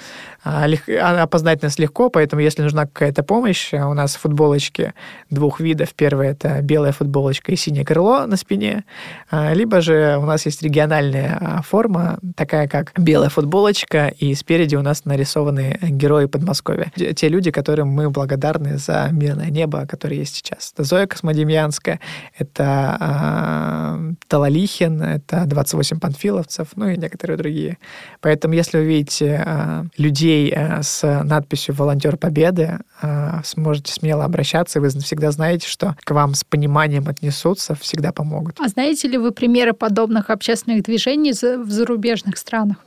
Опознать 0.44 1.62
нас 1.62 1.78
легко, 1.78 2.10
поэтому 2.10 2.42
если 2.42 2.64
нужна 2.64 2.86
какая-то 2.86 3.24
помощь, 3.24 3.74
у 3.74 3.94
нас 3.94 4.16
футболочки 4.16 4.94
двух 5.30 5.60
видов. 5.60 5.94
Первое— 5.94 6.32
это 6.32 6.62
белая 6.62 6.94
футболочка 6.94 7.52
и 7.52 7.56
синее 7.56 7.86
крыло 7.86 8.26
на 8.26 8.38
спине. 8.38 8.86
Либо 9.32 9.82
же 9.82 10.18
у 10.18 10.26
нас 10.26 10.46
есть 10.46 10.64
региональная 10.64 11.62
форма, 11.68 12.18
такая 12.36 12.68
как 12.68 12.94
белая 12.98 13.30
футболочка, 13.30 14.08
и 14.08 14.34
спереди 14.34 14.76
у 14.76 14.82
нас 14.82 15.06
нарисованы 15.06 15.78
герои 15.82 16.26
Подмосковья. 16.26 16.92
Те 17.16 17.30
люди, 17.30 17.52
которым 17.52 17.90
мы 17.90 18.10
благодарны 18.10 18.78
за 18.78 19.10
мирное 19.12 19.52
небо, 19.52 19.86
которое 19.86 20.18
есть 20.18 20.36
сейчас. 20.36 20.72
Это 20.74 20.84
Зоя 20.84 21.06
Космодемьянская, 21.06 21.81
Волонтерская, 21.82 22.00
это 22.38 22.98
э, 23.00 24.14
Талалихин, 24.28 25.02
это 25.02 25.46
28 25.46 26.00
панфиловцев, 26.00 26.70
ну 26.76 26.88
и 26.88 26.98
некоторые 26.98 27.38
другие. 27.38 27.78
Поэтому, 28.22 28.54
если 28.54 28.78
вы 28.78 28.86
видите 28.86 29.44
э, 29.46 29.84
людей 29.98 30.52
э, 30.56 30.82
с 30.82 31.24
надписью 31.24 31.76
«Волонтер 31.76 32.18
Победы», 32.18 32.80
э, 33.02 33.42
сможете 33.44 33.94
смело 33.94 34.24
обращаться, 34.26 34.80
и 34.80 34.82
вы 34.82 34.90
всегда 34.90 35.32
знаете, 35.32 35.68
что 35.68 35.96
к 36.04 36.12
вам 36.12 36.34
с 36.34 36.44
пониманием 36.44 37.08
отнесутся, 37.08 37.76
всегда 37.76 38.12
помогут. 38.12 38.58
А 38.60 38.68
знаете 38.68 39.08
ли 39.08 39.18
вы 39.18 39.32
примеры 39.32 39.74
подобных 39.74 40.30
общественных 40.30 40.84
движений 40.84 41.32
в 41.34 41.70
зарубежных 41.70 42.38
странах? 42.38 42.78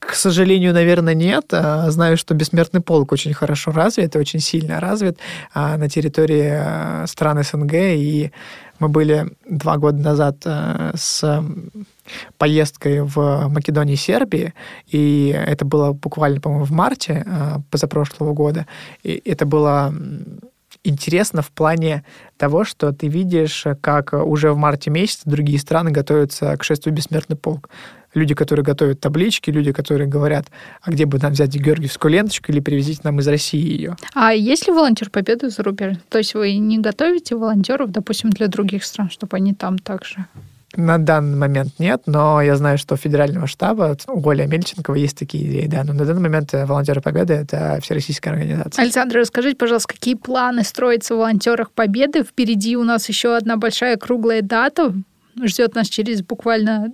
К 0.00 0.14
сожалению, 0.14 0.72
наверное, 0.72 1.14
нет. 1.14 1.52
А, 1.52 1.90
знаю, 1.90 2.16
что 2.16 2.34
бессмертный 2.34 2.80
полк 2.80 3.12
очень 3.12 3.34
хорошо 3.34 3.70
развит, 3.70 4.16
очень 4.16 4.40
сильно 4.40 4.80
развит 4.80 5.18
а, 5.52 5.76
на 5.76 5.90
территории 5.90 6.50
а, 6.52 7.04
стран 7.06 7.44
СНГ. 7.44 7.74
И 7.74 8.32
мы 8.78 8.88
были 8.88 9.26
два 9.48 9.76
года 9.76 9.98
назад 9.98 10.36
с 10.42 11.44
поездкой 12.38 13.02
в 13.02 13.48
Македонии 13.48 13.92
и 13.92 13.96
Сербии, 13.96 14.54
и 14.88 15.28
это 15.28 15.66
было 15.66 15.92
буквально, 15.92 16.40
по-моему, 16.40 16.64
в 16.64 16.70
марте 16.70 17.26
позапрошлого 17.70 18.32
года. 18.32 18.66
И 19.02 19.20
это 19.26 19.44
было 19.44 19.92
интересно 20.82 21.42
в 21.42 21.50
плане 21.50 22.04
того, 22.38 22.64
что 22.64 22.92
ты 22.92 23.08
видишь, 23.08 23.66
как 23.82 24.14
уже 24.14 24.50
в 24.52 24.56
марте 24.56 24.88
месяце 24.88 25.22
другие 25.26 25.58
страны 25.58 25.90
готовятся 25.90 26.56
к 26.56 26.64
шествию 26.64 26.94
«Бессмертный 26.94 27.36
полк». 27.36 27.68
Люди, 28.14 28.34
которые 28.34 28.64
готовят 28.64 29.00
таблички, 29.00 29.50
люди, 29.50 29.72
которые 29.72 30.08
говорят, 30.08 30.46
а 30.82 30.90
где 30.90 31.06
бы 31.06 31.18
нам 31.18 31.32
взять 31.32 31.54
георгиевскую 31.54 32.12
ленточку 32.12 32.52
или 32.52 32.60
привезите 32.60 33.00
нам 33.04 33.20
из 33.20 33.28
России 33.28 33.60
ее. 33.60 33.96
А 34.14 34.32
есть 34.32 34.66
ли 34.66 34.72
волонтер 34.72 35.10
победы 35.10 35.50
за 35.50 35.62
рубеж? 35.62 35.96
То 36.08 36.18
есть 36.18 36.34
вы 36.34 36.56
не 36.56 36.78
готовите 36.78 37.36
волонтеров, 37.36 37.90
допустим, 37.90 38.30
для 38.30 38.48
других 38.48 38.84
стран, 38.84 39.10
чтобы 39.10 39.36
они 39.36 39.54
там 39.54 39.78
также 39.78 40.26
на 40.76 40.98
данный 40.98 41.36
момент 41.36 41.74
нет, 41.78 42.02
но 42.06 42.40
я 42.40 42.56
знаю, 42.56 42.78
что 42.78 42.94
у 42.94 42.96
федерального 42.96 43.46
штаба 43.46 43.96
у 44.06 44.28
Оли 44.28 44.42
Амельченкова 44.42 44.94
есть 44.94 45.18
такие 45.18 45.44
идеи, 45.44 45.66
да. 45.66 45.82
Но 45.84 45.92
на 45.92 46.04
данный 46.04 46.22
момент 46.22 46.54
э, 46.54 46.64
«Волонтеры 46.64 47.00
Победы»— 47.00 47.34
это 47.34 47.80
всероссийская 47.82 48.34
организация. 48.34 48.82
Александр, 48.82 49.16
расскажите, 49.16 49.56
пожалуйста, 49.56 49.92
какие 49.94 50.14
планы 50.14 50.62
строятся 50.62 51.14
в 51.14 51.18
«Волонтерах 51.18 51.72
Победы»? 51.72 52.22
Впереди 52.22 52.76
у 52.76 52.84
нас 52.84 53.08
еще 53.08 53.36
одна 53.36 53.56
большая 53.56 53.96
круглая 53.96 54.42
дата 54.42 54.94
ждет 55.42 55.74
нас 55.74 55.88
через 55.88 56.22
буквально 56.22 56.92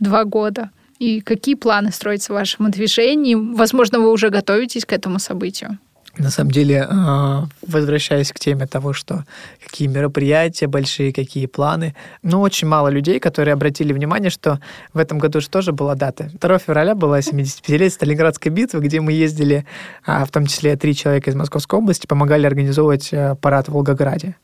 два 0.00 0.24
года. 0.24 0.70
И 0.98 1.20
какие 1.20 1.54
планы 1.54 1.92
строятся 1.92 2.32
в 2.32 2.36
вашем 2.36 2.70
движении? 2.70 3.34
Возможно, 3.34 4.00
вы 4.00 4.10
уже 4.10 4.28
готовитесь 4.28 4.84
к 4.84 4.92
этому 4.92 5.18
событию? 5.18 5.78
На 6.18 6.30
самом 6.30 6.50
деле, 6.50 6.86
а, 6.90 7.46
возвращаясь 7.66 8.32
к 8.32 8.38
теме 8.38 8.66
того, 8.66 8.92
что 8.92 9.24
какие 9.64 9.88
мероприятия 9.88 10.66
большие, 10.66 11.12
какие 11.12 11.46
планы, 11.46 11.94
ну, 12.22 12.40
очень 12.40 12.66
мало 12.68 12.88
людей, 12.88 13.20
которые 13.20 13.54
обратили 13.54 13.92
внимание, 13.92 14.28
что 14.28 14.58
в 14.92 14.98
этом 14.98 15.18
году 15.18 15.40
же 15.40 15.48
тоже 15.48 15.72
была 15.72 15.94
дата. 15.94 16.28
2 16.40 16.58
февраля 16.58 16.94
была 16.94 17.20
75-летие 17.20 17.90
Сталинградской 17.90 18.50
битвы, 18.50 18.80
где 18.80 19.00
мы 19.00 19.12
ездили, 19.12 19.64
а, 20.04 20.24
в 20.24 20.30
том 20.30 20.46
числе 20.46 20.76
три 20.76 20.94
человека 20.94 21.30
из 21.30 21.36
Московской 21.36 21.78
области, 21.78 22.06
помогали 22.06 22.44
организовывать 22.44 23.10
э, 23.12 23.36
парад 23.40 23.68
в 23.68 23.72
Волгограде. 23.72 24.36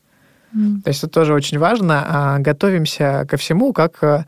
Mm. 0.54 0.82
То 0.82 0.88
есть 0.88 1.02
это 1.02 1.12
тоже 1.12 1.34
очень 1.34 1.58
важно. 1.58 2.04
А, 2.06 2.38
готовимся 2.38 3.26
ко 3.28 3.36
всему, 3.36 3.72
как 3.72 4.26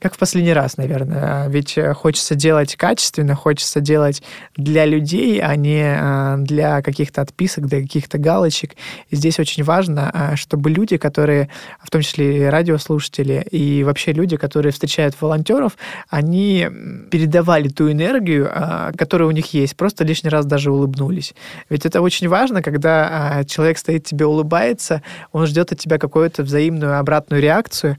как 0.00 0.14
в 0.14 0.18
последний 0.18 0.52
раз, 0.52 0.76
наверное. 0.76 1.48
Ведь 1.48 1.78
э, 1.78 1.94
хочется 1.94 2.34
делать 2.34 2.76
качественно, 2.76 3.34
хочется 3.34 3.80
делать 3.80 4.22
для 4.56 4.84
людей, 4.84 5.40
а 5.40 5.56
не 5.56 5.82
э, 5.82 6.36
для 6.40 6.82
каких-то 6.82 7.22
отписок, 7.22 7.66
для 7.66 7.80
каких-то 7.80 8.18
галочек. 8.18 8.72
И 9.08 9.16
здесь 9.16 9.38
очень 9.38 9.64
важно, 9.64 10.10
э, 10.12 10.36
чтобы 10.36 10.70
люди, 10.70 10.98
которые, 10.98 11.48
в 11.82 11.90
том 11.90 12.02
числе 12.02 12.38
и 12.38 12.44
радиослушатели, 12.44 13.46
и 13.50 13.82
вообще 13.82 14.12
люди, 14.12 14.36
которые 14.36 14.72
встречают 14.72 15.16
волонтеров, 15.20 15.76
они 16.10 16.68
передавали 17.10 17.68
ту 17.68 17.90
энергию, 17.90 18.50
которая 18.98 19.28
у 19.28 19.32
них 19.32 19.54
есть, 19.54 19.76
просто 19.76 20.04
лишний 20.04 20.30
раз 20.30 20.44
даже 20.44 20.70
улыбнулись. 20.70 21.34
Ведь 21.70 21.86
это 21.86 22.02
очень 22.02 22.28
важно, 22.28 22.62
когда 22.62 23.42
человек 23.46 23.78
стоит 23.78 24.04
тебе 24.04 24.26
улыбается, 24.26 25.02
он 25.32 25.46
ждет 25.46 25.72
от 25.72 25.78
тебя 25.78 25.98
какую-то 25.98 26.42
взаимную 26.42 26.98
обратную 26.98 27.40
реакцию, 27.40 27.96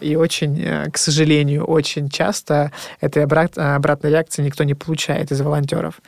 и 0.00 0.16
очень, 0.16 0.90
к 0.90 0.98
сожалению, 0.98 1.37
сожалению, 1.38 1.64
очень 1.64 2.08
часто 2.08 2.72
этой 3.00 3.24
обратной 3.24 4.10
реакции 4.10 4.42
никто 4.42 4.64
не 4.64 4.74
получает 4.74 5.30
из 5.30 5.40
волонтеров. 5.40 6.00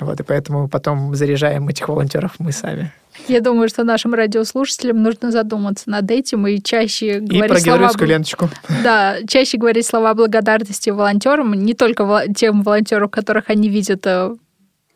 Вот, 0.00 0.18
и 0.18 0.22
поэтому 0.24 0.68
потом 0.68 1.14
заряжаем 1.14 1.68
этих 1.68 1.88
волонтеров 1.88 2.32
мы 2.38 2.50
сами. 2.50 2.92
Я 3.28 3.40
думаю, 3.40 3.68
что 3.68 3.84
нашим 3.84 4.14
радиослушателям 4.14 5.02
нужно 5.02 5.30
задуматься 5.30 5.88
над 5.88 6.10
этим 6.10 6.46
и 6.48 6.60
чаще 6.60 7.18
и 7.18 7.20
говорить 7.20 7.64
про 7.64 7.88
слова... 7.88 8.04
ленточку. 8.04 8.48
Да, 8.82 9.16
чаще 9.28 9.56
говорить 9.56 9.86
слова 9.86 10.14
благодарности 10.14 10.90
волонтерам, 10.90 11.54
не 11.54 11.74
только 11.74 12.24
тем 12.34 12.62
волонтерам, 12.62 13.08
которых 13.08 13.50
они 13.50 13.68
видят 13.68 14.04
э, 14.06 14.34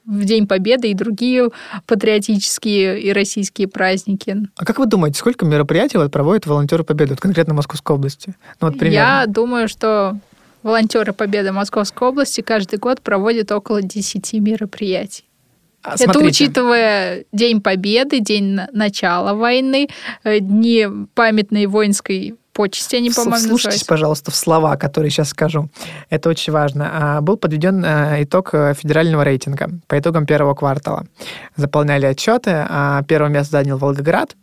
в 0.09 0.25
День 0.25 0.47
Победы 0.47 0.91
и 0.91 0.95
другие 0.95 1.51
патриотические 1.87 3.01
и 3.01 3.13
российские 3.13 3.69
праздники. 3.69 4.49
А 4.57 4.65
как 4.65 4.79
вы 4.79 4.87
думаете, 4.87 5.19
сколько 5.19 5.45
мероприятий 5.45 5.99
вот 5.99 6.11
проводят 6.11 6.47
волонтеры 6.47 6.83
Победы, 6.83 7.11
вот 7.11 7.21
конкретно 7.21 7.53
в 7.53 7.59
Московской 7.59 7.95
области? 7.95 8.35
Ну, 8.61 8.69
вот 8.69 8.79
примерно. 8.79 8.97
Я 8.97 9.27
думаю, 9.27 9.69
что 9.69 10.19
волонтеры 10.63 11.13
Победы 11.13 11.53
Московской 11.53 12.09
области 12.09 12.41
каждый 12.41 12.79
год 12.79 13.03
проводят 13.03 13.53
около 13.53 13.83
10 13.83 14.33
мероприятий. 14.35 15.25
А, 15.83 15.95
Это 15.99 16.19
учитывая 16.19 17.25
День 17.33 17.61
Победы, 17.61 18.21
День 18.21 18.61
начала 18.73 19.35
войны, 19.35 19.89
э, 20.25 20.41
дни 20.41 20.87
памятной 21.15 21.67
воинской 21.67 22.35
почести 22.59 22.97
они, 22.97 23.11
по-моему, 23.11 23.47
Слушайтесь, 23.47 23.85
пожалуйста, 23.85 24.33
в 24.33 24.35
слова, 24.35 24.77
которые 24.77 25.13
сейчас 25.13 25.29
скажу. 25.29 25.69
Это 26.11 26.29
очень 26.29 26.53
важно. 26.53 26.91
А, 26.93 27.21
был 27.21 27.37
подведен 27.37 27.85
э, 27.85 28.25
итог 28.25 28.51
э, 28.53 28.75
федерального 28.75 29.23
рейтинга 29.23 29.71
по 29.87 29.97
итогам 29.97 30.27
первого 30.27 30.55
квартала. 30.55 31.07
Заполняли 31.55 32.07
отчеты. 32.07 32.51
А, 32.69 33.05
первое 33.05 33.31
место 33.31 33.53
занял 33.53 33.79
Волгоград, 33.79 34.35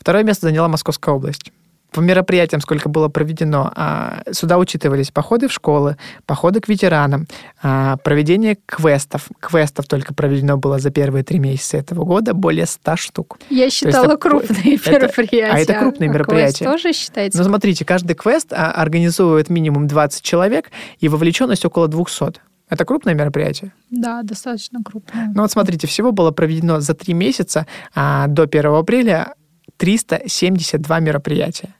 второе 0.00 0.22
место 0.22 0.46
заняла 0.46 0.68
Московская 0.68 1.14
область 1.14 1.52
по 1.94 2.00
мероприятиям, 2.00 2.60
сколько 2.60 2.88
было 2.88 3.08
проведено, 3.08 3.72
а, 3.76 4.22
сюда 4.32 4.58
учитывались 4.58 5.12
походы 5.12 5.46
в 5.46 5.52
школы, 5.52 5.96
походы 6.26 6.60
к 6.60 6.66
ветеранам, 6.68 7.28
а, 7.62 7.98
проведение 7.98 8.58
квестов. 8.66 9.28
Квестов 9.38 9.86
только 9.86 10.12
проведено 10.12 10.56
было 10.56 10.80
за 10.80 10.90
первые 10.90 11.22
три 11.22 11.38
месяца 11.38 11.76
этого 11.76 12.04
года 12.04 12.34
более 12.34 12.66
100 12.66 12.96
штук. 12.96 13.38
Я 13.48 13.70
считала 13.70 14.06
это, 14.06 14.16
крупные 14.16 14.74
это, 14.74 14.90
мероприятия. 14.90 15.52
А 15.52 15.58
это 15.60 15.74
крупные 15.74 16.10
мероприятия. 16.10 16.64
Квест 16.64 16.82
тоже 16.82 16.92
считается? 16.92 17.38
Ну, 17.38 17.44
смотрите, 17.44 17.84
каждый 17.84 18.14
квест 18.14 18.52
а, 18.52 18.72
организовывает 18.72 19.48
минимум 19.48 19.86
20 19.86 20.20
человек, 20.20 20.72
и 20.98 21.08
вовлеченность 21.08 21.64
около 21.64 21.86
200. 21.86 22.40
Это 22.70 22.84
крупное 22.84 23.14
мероприятие? 23.14 23.72
Да, 23.90 24.22
достаточно 24.24 24.80
крупное. 24.82 25.30
Ну 25.32 25.42
вот 25.42 25.52
смотрите, 25.52 25.86
всего 25.86 26.10
было 26.10 26.32
проведено 26.32 26.80
за 26.80 26.94
три 26.94 27.14
месяца 27.14 27.68
а, 27.94 28.26
до 28.26 28.42
1 28.42 28.66
апреля 28.66 29.34
372 29.76 31.00
мероприятия. 31.00 31.74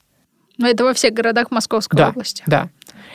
Но 0.58 0.68
это 0.68 0.84
во 0.84 0.94
всех 0.94 1.12
городах 1.12 1.50
Московской 1.50 1.96
да, 1.96 2.10
области. 2.10 2.42
Да. 2.46 2.68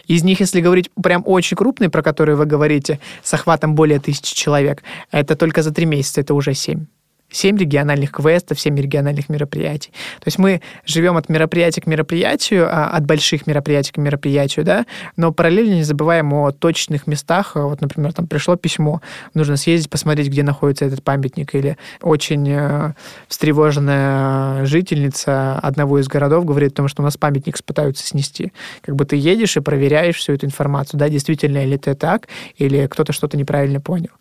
Из 0.08 0.24
них, 0.24 0.40
если 0.40 0.62
говорить 0.62 0.90
прям 1.02 1.24
очень 1.26 1.56
крупные, 1.56 1.90
про 1.90 2.02
которые 2.02 2.36
вы 2.36 2.46
говорите, 2.46 3.00
с 3.24 3.34
охватом 3.34 3.76
более 3.76 4.00
тысячи 4.00 4.36
человек, 4.36 4.84
это 5.12 5.36
только 5.36 5.62
за 5.62 5.72
три 5.72 5.86
месяца, 5.86 6.22
это 6.22 6.34
уже 6.34 6.54
семь. 6.54 6.86
Семь 7.32 7.58
региональных 7.58 8.12
квестов, 8.12 8.60
семь 8.60 8.80
региональных 8.80 9.30
мероприятий. 9.30 9.92
То 10.20 10.28
есть 10.28 10.40
мы 10.40 10.62
живем 10.86 11.18
от 11.18 11.30
мероприятия 11.30 11.82
к 11.82 11.88
мероприятию, 11.88 12.68
а, 12.68 12.90
от 12.90 13.06
больших 13.06 13.48
мероприятий 13.48 13.92
к 13.92 13.98
мероприятию, 13.98 14.66
да, 14.66 14.86
но 15.16 15.32
параллельно 15.32 15.76
не 15.76 15.84
забываем 15.84 16.34
о 16.34 16.52
точных 16.52 17.08
местах. 17.08 17.52
Вот, 17.56 17.82
например, 17.82 18.14
там 18.14 18.28
пришло 18.28 18.56
письмо, 18.56 19.02
нужно 19.34 19.58
съездить, 19.58 19.90
посмотреть, 19.90 20.28
где 20.28 20.44
находится 20.44 20.86
этот 20.86 21.04
памятник, 21.04 21.54
или 21.56 21.78
очень 22.02 22.48
э, 22.50 22.94
встревоженная 23.28 24.66
жительница 24.66 25.60
одного 25.60 26.00
из 26.00 26.08
городов 26.08 26.46
говорит 26.46 26.74
о 26.74 26.76
том, 26.76 26.88
что 26.88 27.02
у 27.02 27.06
нас 27.06 27.18
памятник 27.18 27.64
пытаются 27.64 28.06
снести. 28.06 28.52
Как 28.82 28.96
бы 28.96 29.06
ты 29.06 29.16
едешь 29.16 29.58
и 29.58 29.62
проверяешь 29.62 30.18
всю 30.18 30.34
эту 30.34 30.46
информацию, 30.46 31.00
да, 31.00 31.10
действительно 31.10 31.64
ли 31.64 31.76
это 31.76 31.96
так, 31.96 32.28
или 32.58 32.88
кто-то 32.88 33.14
что-то 33.14 33.38
неправильно 33.38 33.80
понял. 33.80 34.12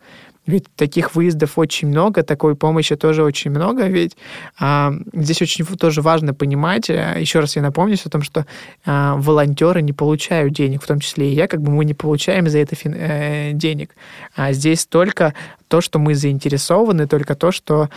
Ведь 0.49 0.65
таких 0.77 1.15
выездов 1.15 1.59
очень 1.59 1.89
много, 1.89 2.23
такой 2.23 2.57
помощи 2.57 2.97
тоже 2.97 3.23
очень 3.23 3.51
много, 3.51 3.87
ведь 3.87 4.17
а, 4.59 4.95
здесь 5.13 5.43
очень 5.43 5.67
тоже 5.67 6.01
важно 6.01 6.33
понимать, 6.33 6.89
э, 6.89 7.17
еще 7.21 7.41
раз 7.41 7.55
я 7.57 7.61
напомню 7.61 7.99
о 8.03 8.09
том, 8.09 8.23
что 8.23 8.47
а, 8.87 9.17
волонтеры 9.17 9.83
не 9.83 9.93
получают 9.93 10.55
денег, 10.55 10.83
в 10.83 10.87
том 10.87 11.01
числе 11.01 11.31
и 11.31 11.35
я, 11.35 11.49
как 11.49 11.61
бы 11.61 11.71
мы 11.71 11.85
не 11.85 11.93
получаем 11.93 12.49
за 12.49 12.61
это 12.61 12.75
фин, 12.77 12.95
э, 12.97 13.51
денег. 13.53 13.91
А 14.35 14.53
здесь 14.53 14.87
только 14.87 15.35
то, 15.69 15.83
что 15.83 15.99
мы 15.99 16.15
заинтересованы, 16.15 17.07
только 17.07 17.35
то, 17.35 17.53
что 17.53 17.91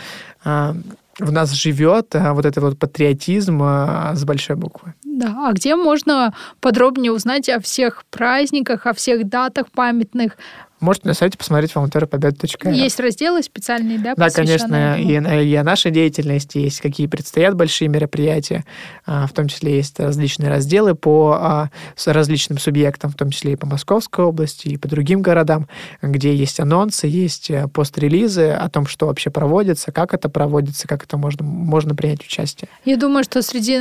а, 0.44 0.76
в 1.18 1.32
нас 1.32 1.52
живет 1.52 2.14
а, 2.14 2.34
вот 2.34 2.46
этот 2.46 2.62
вот 2.62 2.78
патриотизм 2.78 3.60
а, 3.62 4.14
с 4.14 4.24
большой 4.24 4.56
буквы. 4.56 4.94
Да, 5.04 5.48
а 5.48 5.52
где 5.52 5.76
можно 5.76 6.34
подробнее 6.60 7.12
узнать 7.12 7.48
о 7.48 7.60
всех 7.60 8.04
праздниках, 8.10 8.86
о 8.86 8.92
всех 8.92 9.28
датах 9.28 9.70
памятных 9.70 10.36
можете 10.82 11.08
на 11.08 11.14
сайте 11.14 11.38
посмотреть 11.38 11.74
волонтеропобеда.рф. 11.74 12.72
Есть 12.72 13.00
разделы 13.00 13.42
специальные, 13.42 13.98
да? 13.98 14.14
Да, 14.14 14.30
конечно, 14.30 14.96
и, 14.98 15.12
и 15.12 15.54
о 15.54 15.64
нашей 15.64 15.90
деятельности 15.90 16.58
есть, 16.58 16.80
какие 16.80 17.06
предстоят 17.06 17.54
большие 17.54 17.88
мероприятия, 17.88 18.64
а, 19.06 19.26
в 19.26 19.32
том 19.32 19.48
числе 19.48 19.76
есть 19.76 19.98
различные 19.98 20.50
разделы 20.50 20.94
по 20.94 21.36
а, 21.38 21.70
различным 22.04 22.58
субъектам, 22.58 23.10
в 23.10 23.14
том 23.14 23.30
числе 23.30 23.52
и 23.52 23.56
по 23.56 23.66
Московской 23.66 24.24
области, 24.24 24.68
и 24.68 24.76
по 24.76 24.88
другим 24.88 25.22
городам, 25.22 25.68
где 26.02 26.34
есть 26.34 26.60
анонсы, 26.60 27.06
есть 27.06 27.50
э, 27.50 27.68
пост-релизы 27.68 28.50
о 28.50 28.68
том, 28.68 28.86
что 28.86 29.06
вообще 29.06 29.30
проводится, 29.30 29.92
как 29.92 30.14
это 30.14 30.28
проводится, 30.28 30.88
как 30.88 31.04
это 31.04 31.16
можно, 31.16 31.44
можно 31.44 31.94
принять 31.94 32.20
участие. 32.20 32.68
Я 32.84 32.96
думаю, 32.96 33.24
что 33.24 33.42
среди 33.42 33.78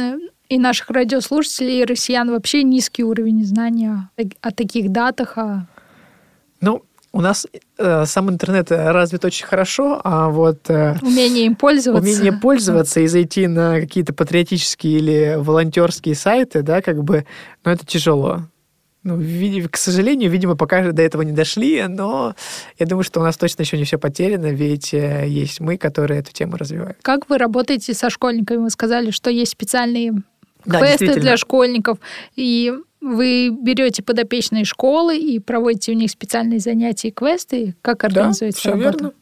и 0.51 0.59
наших 0.59 0.89
радиослушателей, 0.89 1.81
и 1.81 1.85
россиян 1.85 2.29
вообще 2.29 2.63
низкий 2.63 3.05
уровень 3.05 3.45
знания 3.45 4.09
о 4.41 4.51
таких 4.51 4.91
датах. 4.91 5.37
О... 5.37 5.65
У 7.13 7.19
нас 7.19 7.45
э, 7.77 8.05
сам 8.05 8.29
интернет 8.29 8.71
развит 8.71 9.25
очень 9.25 9.45
хорошо, 9.45 9.99
а 10.03 10.29
вот... 10.29 10.69
Э, 10.69 10.95
умение 11.01 11.45
им 11.45 11.55
пользоваться. 11.55 12.01
Умение 12.01 12.31
пользоваться 12.41 13.01
и 13.01 13.07
зайти 13.07 13.47
на 13.47 13.81
какие-то 13.81 14.13
патриотические 14.13 14.97
или 14.97 15.35
волонтерские 15.37 16.15
сайты, 16.15 16.61
да, 16.61 16.81
как 16.81 17.03
бы, 17.03 17.25
ну, 17.65 17.71
это 17.71 17.85
тяжело. 17.85 18.43
Ну, 19.03 19.19
к 19.69 19.77
сожалению, 19.77 20.29
видимо, 20.29 20.55
пока 20.55 20.91
до 20.91 21.01
этого 21.01 21.23
не 21.23 21.31
дошли, 21.31 21.83
но 21.87 22.35
я 22.77 22.85
думаю, 22.85 23.03
что 23.03 23.19
у 23.19 23.23
нас 23.23 23.35
точно 23.35 23.63
еще 23.63 23.77
не 23.77 23.83
все 23.83 23.97
потеряно, 23.97 24.47
ведь 24.47 24.93
э, 24.93 25.25
есть 25.27 25.59
мы, 25.59 25.77
которые 25.77 26.19
эту 26.19 26.31
тему 26.31 26.55
развивают. 26.55 26.97
Как 27.01 27.27
вы 27.27 27.39
работаете 27.39 27.93
со 27.93 28.09
школьниками? 28.09 28.57
Вы 28.59 28.69
сказали, 28.69 29.09
что 29.11 29.29
есть 29.31 29.51
специальные 29.51 30.13
да, 30.65 30.79
квесты 30.79 31.19
для 31.19 31.35
школьников, 31.35 31.97
и 32.35 32.73
вы 33.01 33.49
берете 33.49 34.03
подопечные 34.03 34.63
школы 34.63 35.17
и 35.17 35.39
проводите 35.39 35.91
у 35.91 35.95
них 35.95 36.11
специальные 36.11 36.59
занятия 36.59 37.09
и 37.09 37.11
квесты. 37.11 37.75
Как 37.81 38.03
организуется 38.03 38.63
да, 38.63 38.69
все 38.69 38.69
работа? 38.71 39.03
Верно. 39.03 39.13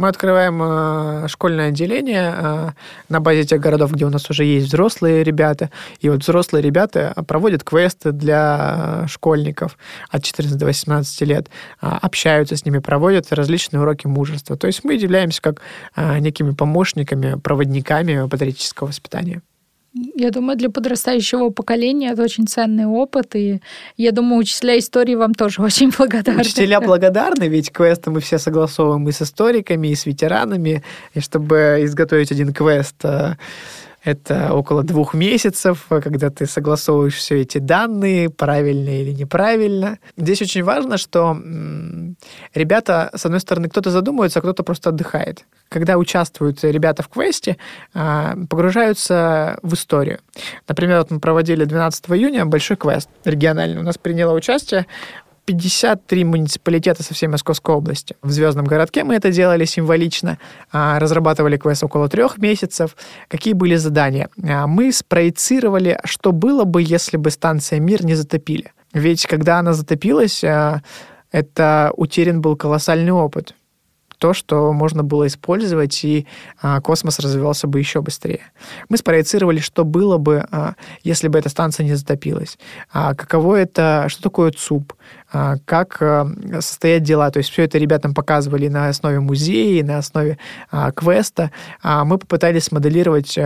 Мы 0.00 0.08
открываем 0.08 0.62
э, 0.62 1.28
школьное 1.28 1.68
отделение 1.68 2.34
э, 2.34 2.68
на 3.10 3.20
базе 3.20 3.44
тех 3.44 3.60
городов, 3.60 3.92
где 3.92 4.06
у 4.06 4.08
нас 4.08 4.30
уже 4.30 4.44
есть 4.44 4.68
взрослые 4.68 5.22
ребята. 5.22 5.70
И 6.00 6.08
вот 6.08 6.22
взрослые 6.22 6.62
ребята 6.62 7.12
проводят 7.26 7.64
квесты 7.64 8.12
для 8.12 9.04
школьников 9.08 9.76
от 10.08 10.24
14 10.24 10.56
до 10.56 10.64
18 10.64 11.20
лет, 11.28 11.50
э, 11.82 11.86
общаются 12.00 12.56
с 12.56 12.64
ними, 12.64 12.78
проводят 12.78 13.30
различные 13.30 13.82
уроки 13.82 14.06
мужества. 14.06 14.56
То 14.56 14.68
есть 14.68 14.84
мы 14.84 14.94
являемся 14.94 15.42
как 15.42 15.60
э, 15.96 16.18
некими 16.20 16.52
помощниками, 16.52 17.38
проводниками 17.38 18.26
патриотического 18.26 18.86
воспитания. 18.86 19.42
Я 19.92 20.30
думаю, 20.30 20.56
для 20.56 20.70
подрастающего 20.70 21.50
поколения 21.50 22.12
это 22.12 22.22
очень 22.22 22.46
ценный 22.46 22.86
опыт, 22.86 23.34
и 23.34 23.60
я 23.96 24.12
думаю, 24.12 24.38
учителя 24.38 24.78
истории 24.78 25.16
вам 25.16 25.34
тоже 25.34 25.62
очень 25.62 25.90
благодарны. 25.90 26.42
Учителя 26.42 26.80
благодарны, 26.80 27.48
ведь 27.48 27.72
квесты 27.72 28.10
мы 28.10 28.20
все 28.20 28.38
согласовываем 28.38 29.08
и 29.08 29.12
с 29.12 29.22
историками, 29.22 29.88
и 29.88 29.96
с 29.96 30.06
ветеранами, 30.06 30.84
и 31.14 31.20
чтобы 31.20 31.80
изготовить 31.82 32.30
один 32.30 32.52
квест 32.52 32.96
э, 33.02 33.34
это 34.02 34.54
около 34.54 34.82
двух 34.82 35.14
месяцев, 35.14 35.86
когда 35.88 36.30
ты 36.30 36.46
согласовываешь 36.46 37.14
все 37.14 37.40
эти 37.40 37.58
данные, 37.58 38.30
правильно 38.30 38.88
или 38.88 39.12
неправильно. 39.12 39.98
Здесь 40.16 40.40
очень 40.42 40.62
важно, 40.62 40.96
что 40.96 41.36
ребята, 42.54 43.10
с 43.14 43.26
одной 43.26 43.40
стороны, 43.40 43.68
кто-то 43.68 43.90
задумывается, 43.90 44.38
а 44.38 44.42
кто-то 44.42 44.62
просто 44.62 44.90
отдыхает. 44.90 45.44
Когда 45.68 45.98
участвуют 45.98 46.64
ребята 46.64 47.02
в 47.02 47.08
квесте, 47.08 47.56
а, 47.94 48.34
погружаются 48.48 49.58
в 49.62 49.74
историю. 49.74 50.18
Например, 50.66 50.98
вот 50.98 51.10
мы 51.10 51.20
проводили 51.20 51.64
12 51.64 52.10
июня 52.10 52.44
большой 52.44 52.76
квест 52.76 53.08
региональный. 53.24 53.78
У 53.78 53.84
нас 53.84 53.98
приняло 53.98 54.34
участие 54.34 54.86
53 55.50 56.24
муниципалитета 56.24 57.02
со 57.02 57.12
всей 57.12 57.26
Московской 57.26 57.74
области. 57.74 58.14
В 58.22 58.30
Звездном 58.30 58.66
городке 58.66 59.02
мы 59.02 59.16
это 59.16 59.32
делали 59.32 59.64
символично, 59.64 60.38
а, 60.70 60.98
разрабатывали 61.00 61.56
квест 61.56 61.82
около 61.82 62.08
трех 62.08 62.38
месяцев. 62.38 62.96
Какие 63.28 63.54
были 63.54 63.74
задания? 63.74 64.28
А, 64.42 64.66
мы 64.66 64.92
спроецировали, 64.92 65.98
что 66.04 66.30
было 66.32 66.64
бы, 66.64 66.82
если 66.82 67.16
бы 67.16 67.30
станция 67.30 67.80
«Мир» 67.80 68.04
не 68.04 68.14
затопили. 68.14 68.72
Ведь 68.92 69.26
когда 69.26 69.58
она 69.58 69.72
затопилась, 69.72 70.44
а, 70.44 70.82
это 71.32 71.92
утерян 71.96 72.40
был 72.40 72.56
колоссальный 72.56 73.12
опыт 73.12 73.54
то, 74.20 74.34
что 74.34 74.72
можно 74.72 75.02
было 75.02 75.26
использовать, 75.26 76.04
и 76.04 76.26
а, 76.60 76.80
космос 76.82 77.18
развивался 77.18 77.66
бы 77.66 77.78
еще 77.78 78.02
быстрее. 78.02 78.42
Мы 78.90 78.98
спроецировали, 78.98 79.60
что 79.60 79.84
было 79.84 80.18
бы, 80.18 80.46
а, 80.50 80.74
если 81.02 81.28
бы 81.28 81.38
эта 81.38 81.48
станция 81.48 81.84
не 81.84 81.94
затопилась. 81.94 82.58
А, 82.92 83.14
каково 83.14 83.56
это, 83.56 84.04
что 84.08 84.22
такое 84.22 84.52
ЦУП, 84.52 84.92
как 85.64 86.02
состоят 86.58 87.04
дела. 87.04 87.30
То 87.30 87.38
есть 87.38 87.50
все 87.50 87.62
это 87.62 87.78
ребятам 87.78 88.14
показывали 88.14 88.66
на 88.66 88.88
основе 88.88 89.20
музея, 89.20 89.84
на 89.84 89.98
основе 89.98 90.38
квеста. 90.96 91.52
Мы 91.84 92.18
попытались 92.18 92.64
смоделировать 92.64 93.38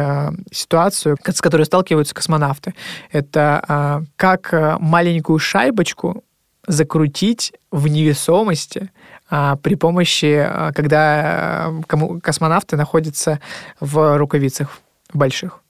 ситуацию, 0.50 1.18
с 1.22 1.40
которой 1.42 1.64
сталкиваются 1.66 2.14
космонавты. 2.14 2.74
Это 3.12 4.02
как 4.16 4.78
маленькую 4.80 5.38
шайбочку 5.38 6.24
закрутить 6.66 7.52
в 7.70 7.88
невесомости 7.88 8.90
а, 9.28 9.56
при 9.56 9.74
помощи, 9.74 10.46
а, 10.46 10.72
когда 10.72 11.72
а, 11.88 12.20
космонавты 12.22 12.76
находятся 12.76 13.40
в 13.80 14.18
рукавицах 14.18 14.78
больших. 15.12 15.60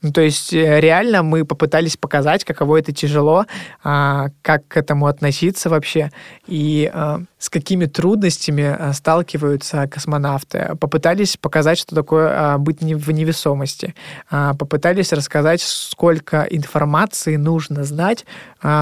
Ну, 0.00 0.10
то 0.10 0.20
есть 0.20 0.52
э, 0.52 0.80
реально 0.80 1.22
мы 1.22 1.44
попытались 1.44 1.96
показать, 1.96 2.42
каково 2.44 2.80
это 2.80 2.90
тяжело, 2.92 3.46
как 3.84 4.66
к 4.66 4.76
этому 4.76 5.06
относиться 5.06 5.70
вообще 5.70 6.10
и 6.48 6.90
с 7.38 7.48
какими 7.48 7.84
трудностями 7.86 8.92
сталкиваются 8.94 9.86
космонавты. 9.86 10.72
Попытались 10.80 11.36
показать, 11.36 11.78
что 11.78 11.94
такое 11.94 12.58
быть 12.58 12.80
в 12.80 13.10
невесомости. 13.12 13.94
Попытались 14.28 15.12
рассказать, 15.12 15.62
сколько 15.62 16.42
информации 16.50 17.36
нужно 17.36 17.84
знать, 17.84 18.26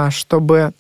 чтобы 0.08 0.72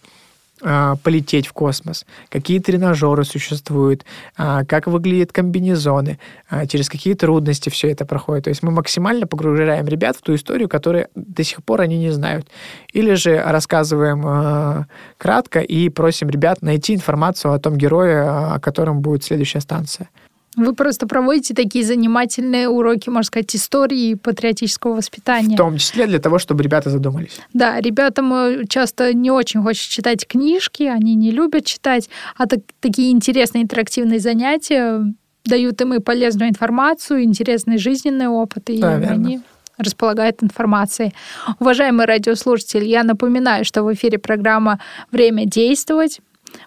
а, 0.62 0.96
полететь 0.96 1.46
в 1.46 1.52
космос, 1.52 2.04
какие 2.28 2.58
тренажеры 2.58 3.24
существуют, 3.24 4.04
а, 4.36 4.64
как 4.64 4.86
выглядят 4.86 5.32
комбинезоны, 5.32 6.18
а, 6.48 6.66
через 6.66 6.88
какие 6.88 7.14
трудности 7.14 7.70
все 7.70 7.90
это 7.90 8.04
проходит. 8.04 8.44
То 8.44 8.50
есть 8.50 8.62
мы 8.62 8.70
максимально 8.70 9.26
погружаем 9.26 9.86
ребят 9.86 10.16
в 10.16 10.22
ту 10.22 10.34
историю, 10.34 10.68
которую 10.68 11.08
до 11.14 11.44
сих 11.44 11.64
пор 11.64 11.80
они 11.80 11.98
не 11.98 12.10
знают. 12.10 12.46
Или 12.92 13.14
же 13.14 13.42
рассказываем 13.42 14.86
кратко 15.16 15.60
и 15.60 15.88
просим 15.88 16.28
ребят 16.28 16.62
найти 16.62 16.94
информацию 16.94 17.52
о 17.52 17.58
том 17.58 17.76
герое, 17.76 18.54
о 18.54 18.60
котором 18.60 19.00
будет 19.00 19.24
следующая 19.24 19.60
станция. 19.60 20.08
Вы 20.56 20.74
просто 20.74 21.06
проводите 21.06 21.54
такие 21.54 21.84
занимательные 21.84 22.68
уроки, 22.68 23.08
можно 23.08 23.24
сказать, 23.24 23.54
истории 23.54 24.10
и 24.10 24.14
патриотического 24.16 24.94
воспитания. 24.94 25.54
В 25.54 25.58
том 25.58 25.78
числе 25.78 26.06
для 26.06 26.18
того, 26.18 26.38
чтобы 26.38 26.64
ребята 26.64 26.90
задумались. 26.90 27.40
Да, 27.52 27.80
ребятам 27.80 28.66
часто 28.68 29.14
не 29.14 29.30
очень 29.30 29.62
хочется 29.62 29.90
читать 29.90 30.26
книжки, 30.26 30.82
они 30.82 31.14
не 31.14 31.30
любят 31.30 31.66
читать, 31.66 32.10
а 32.36 32.46
так, 32.46 32.60
такие 32.80 33.12
интересные 33.12 33.62
интерактивные 33.62 34.18
занятия 34.18 35.04
дают 35.44 35.80
им 35.80 35.94
и 35.94 36.00
полезную 36.00 36.50
информацию, 36.50 37.22
интересный 37.22 37.78
жизненный 37.78 38.28
опыт, 38.28 38.70
и 38.70 38.80
да, 38.80 38.94
они 38.94 39.40
располагают 39.78 40.42
информацией. 40.42 41.14
Уважаемые 41.58 42.06
радиослушатели, 42.06 42.84
я 42.84 43.02
напоминаю, 43.04 43.64
что 43.64 43.82
в 43.82 43.92
эфире 43.94 44.18
программа 44.18 44.80
«Время 45.10 45.46
действовать». 45.46 46.20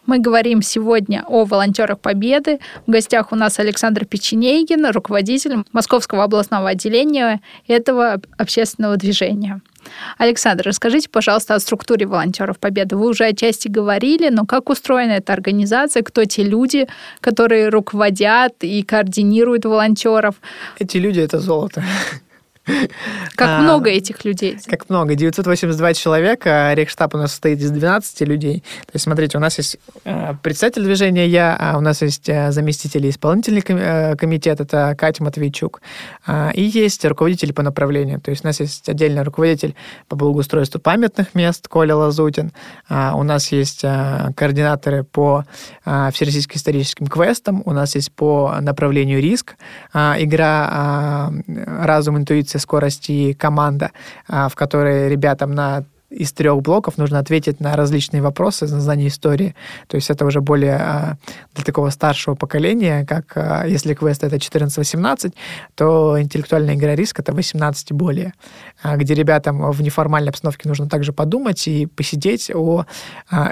Мы 0.05 0.19
говорим 0.19 0.61
сегодня 0.61 1.23
о 1.27 1.45
волонтерах 1.45 1.99
Победы. 1.99 2.59
В 2.85 2.91
гостях 2.91 3.31
у 3.31 3.35
нас 3.35 3.59
Александр 3.59 4.05
Печенегин, 4.05 4.85
руководитель 4.91 5.63
Московского 5.71 6.23
областного 6.23 6.69
отделения 6.69 7.41
этого 7.67 8.21
общественного 8.37 8.97
движения. 8.97 9.61
Александр, 10.17 10.63
расскажите, 10.67 11.09
пожалуйста, 11.09 11.55
о 11.55 11.59
структуре 11.59 12.05
волонтеров 12.05 12.59
Победы. 12.59 12.95
Вы 12.95 13.09
уже 13.09 13.25
отчасти 13.25 13.67
говорили, 13.67 14.29
но 14.29 14.45
как 14.45 14.69
устроена 14.69 15.13
эта 15.13 15.33
организация, 15.33 16.03
кто 16.03 16.25
те 16.25 16.43
люди, 16.43 16.87
которые 17.19 17.69
руководят 17.69 18.53
и 18.61 18.83
координируют 18.83 19.65
волонтеров? 19.65 20.35
Эти 20.79 20.97
люди 20.97 21.19
это 21.19 21.39
золото. 21.39 21.83
Как 23.35 23.49
а, 23.49 23.61
много 23.61 23.89
этих 23.89 24.23
людей? 24.23 24.57
Как 24.65 24.89
много. 24.89 25.15
982 25.15 25.93
человека. 25.93 26.69
А 26.69 26.75
Рейхштаб 26.75 27.13
у 27.15 27.17
нас 27.17 27.31
состоит 27.31 27.59
из 27.59 27.71
12 27.71 28.21
людей. 28.21 28.63
То 28.85 28.91
есть, 28.93 29.03
смотрите, 29.03 29.37
у 29.37 29.41
нас 29.41 29.57
есть 29.57 29.77
э, 30.05 30.33
председатель 30.41 30.83
движения 30.83 31.27
я, 31.27 31.57
а 31.59 31.77
у 31.77 31.81
нас 31.81 32.01
есть 32.01 32.29
э, 32.29 32.51
заместитель 32.51 33.09
исполнительный 33.09 33.63
э, 33.67 34.15
комитет, 34.15 34.61
это 34.61 34.95
Катя 34.97 35.23
Матвейчук. 35.23 35.81
А, 36.25 36.51
и 36.53 36.61
есть 36.61 37.03
руководители 37.03 37.51
по 37.51 37.63
направлению. 37.63 38.21
То 38.21 38.31
есть 38.31 38.45
у 38.45 38.47
нас 38.47 38.59
есть 38.61 38.87
отдельный 38.87 39.23
руководитель 39.23 39.75
по 40.07 40.15
благоустройству 40.15 40.79
памятных 40.79 41.35
мест 41.35 41.67
Коля 41.67 41.95
Лазутин. 41.95 42.51
У 42.89 43.23
нас 43.23 43.51
есть 43.51 43.81
координаторы 43.81 45.03
по 45.03 45.45
всероссийским 45.83 46.57
историческим 46.57 47.07
квестам. 47.07 47.61
У 47.65 47.71
нас 47.71 47.95
есть 47.95 48.11
по 48.11 48.57
направлению 48.61 49.21
риск. 49.21 49.55
Игра 49.93 51.31
разум, 51.47 52.17
интуиция, 52.17 52.52
скорость 52.59 53.09
и 53.09 53.33
команда, 53.33 53.91
а, 54.27 54.49
в 54.49 54.55
которой 54.55 55.09
ребятам 55.09 55.51
на 55.51 55.83
из 56.13 56.31
трех 56.31 56.61
блоков 56.61 56.97
нужно 56.97 57.19
ответить 57.19 57.59
на 57.59 57.75
различные 57.75 58.21
вопросы 58.21 58.65
на 58.67 58.79
знание 58.79 59.07
истории. 59.07 59.55
То 59.87 59.95
есть 59.95 60.09
это 60.09 60.25
уже 60.25 60.41
более 60.41 60.75
а, 60.75 61.17
для 61.55 61.63
такого 61.63 61.89
старшего 61.89 62.35
поколения, 62.35 63.05
как 63.05 63.35
а, 63.35 63.65
если 63.65 63.93
квест 63.93 64.23
это 64.23 64.35
14-18, 64.35 65.33
то 65.75 66.21
интеллектуальная 66.21 66.75
игра 66.75 66.95
риск 66.95 67.19
это 67.19 67.33
18 67.33 67.91
и 67.91 67.93
более, 67.93 68.33
где 68.83 69.13
ребятам 69.13 69.71
в 69.71 69.81
неформальной 69.81 70.29
обстановке 70.29 70.69
нужно 70.69 70.87
также 70.87 71.13
подумать 71.13 71.67
и 71.67 71.85
посидеть 71.87 72.51
о 72.53 72.85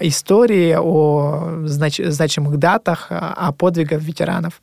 истории, 0.01 0.75
о 0.79 1.63
знач 1.65 1.97
значимых 1.97 2.57
датах, 2.57 3.07
о 3.09 3.51
подвигах 3.51 4.01
ветеранов. 4.01 4.61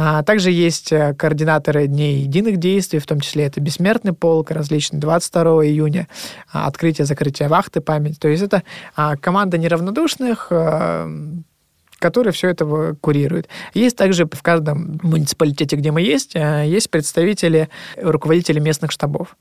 А 0.00 0.22
также 0.22 0.52
есть 0.52 0.92
э, 0.92 1.12
координаторы 1.12 1.88
Дней 1.88 2.20
единых 2.20 2.58
действий, 2.58 3.00
в 3.00 3.06
том 3.06 3.18
числе 3.18 3.46
это 3.46 3.60
Бессмертный 3.60 4.12
полк, 4.12 4.52
различные 4.52 5.00
22 5.00 5.66
июня, 5.66 6.06
а, 6.52 6.68
открытие, 6.68 7.04
закрытие 7.04 7.48
вахты, 7.48 7.80
память. 7.80 8.20
То 8.20 8.28
есть 8.28 8.44
это 8.44 8.62
а, 8.94 9.16
команда 9.16 9.58
неравнодушных, 9.58 10.46
э, 10.50 11.08
которые 11.98 12.32
все 12.32 12.48
это 12.48 12.94
курируют. 13.00 13.48
Есть 13.74 13.96
также 13.96 14.26
в 14.26 14.40
каждом 14.40 15.00
муниципалитете, 15.02 15.74
где 15.74 15.90
мы 15.90 16.00
есть, 16.00 16.36
э, 16.36 16.64
есть 16.68 16.90
представители, 16.90 17.68
руководители 17.96 18.60
местных 18.60 18.92
штабов. 18.92 19.36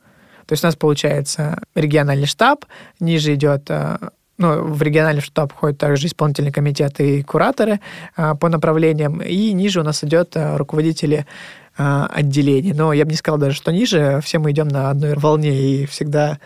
То 0.48 0.54
есть 0.54 0.64
у 0.64 0.68
нас 0.68 0.76
получается 0.76 1.62
региональный 1.76 2.26
штаб, 2.26 2.66
ниже 3.00 3.36
идет 3.36 3.70
ну, 4.38 4.64
в 4.64 4.82
региональный 4.82 5.22
штаб 5.22 5.52
входят 5.52 5.78
также 5.78 6.08
исполнительный 6.08 6.52
комитет 6.52 7.00
и 7.00 7.24
кураторы 7.24 7.80
а, 8.16 8.36
по 8.36 8.50
направлениям, 8.50 9.22
и 9.22 9.52
ниже 9.54 9.80
у 9.80 9.84
нас 9.84 10.04
идет 10.04 10.36
а, 10.36 10.58
руководители 10.58 11.26
а, 11.78 12.08
отделений. 12.08 12.74
Но 12.74 12.94
я 12.94 13.06
бы 13.06 13.12
не 13.12 13.18
сказал 13.18 13.40
даже, 13.40 13.56
что 13.56 13.72
ниже, 13.72 14.20
все 14.24 14.38
мы 14.40 14.52
идем 14.52 14.68
на 14.68 14.90
одной 14.92 15.16
волне, 15.16 15.60
и 15.60 15.86
всегда 15.86 16.40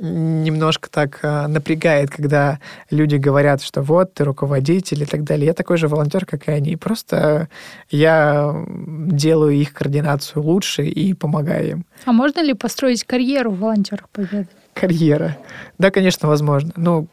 немножко 0.00 0.88
так 0.90 1.20
напрягает, 1.22 2.10
когда 2.10 2.60
люди 2.90 3.16
говорят, 3.16 3.62
что 3.62 3.82
вот, 3.82 4.14
ты 4.14 4.24
руководитель 4.24 5.02
и 5.02 5.06
так 5.06 5.24
далее. 5.24 5.46
Я 5.46 5.54
такой 5.54 5.76
же 5.76 5.86
волонтер, 5.86 6.24
как 6.24 6.48
и 6.48 6.52
они. 6.52 6.76
Просто 6.76 7.48
я 7.90 8.64
делаю 8.66 9.54
их 9.54 9.72
координацию 9.72 10.42
лучше 10.42 10.84
и 10.84 11.14
помогаю 11.14 11.70
им. 11.70 11.86
А 12.04 12.12
можно 12.12 12.42
ли 12.42 12.54
построить 12.54 13.04
карьеру 13.04 13.50
в 13.50 13.58
волонтерах 13.58 14.08
Победы? 14.08 14.48
Карьера. 14.74 15.36
Да, 15.78 15.90
конечно, 15.90 16.28
возможно. 16.28 16.72
Ну, 16.76 17.06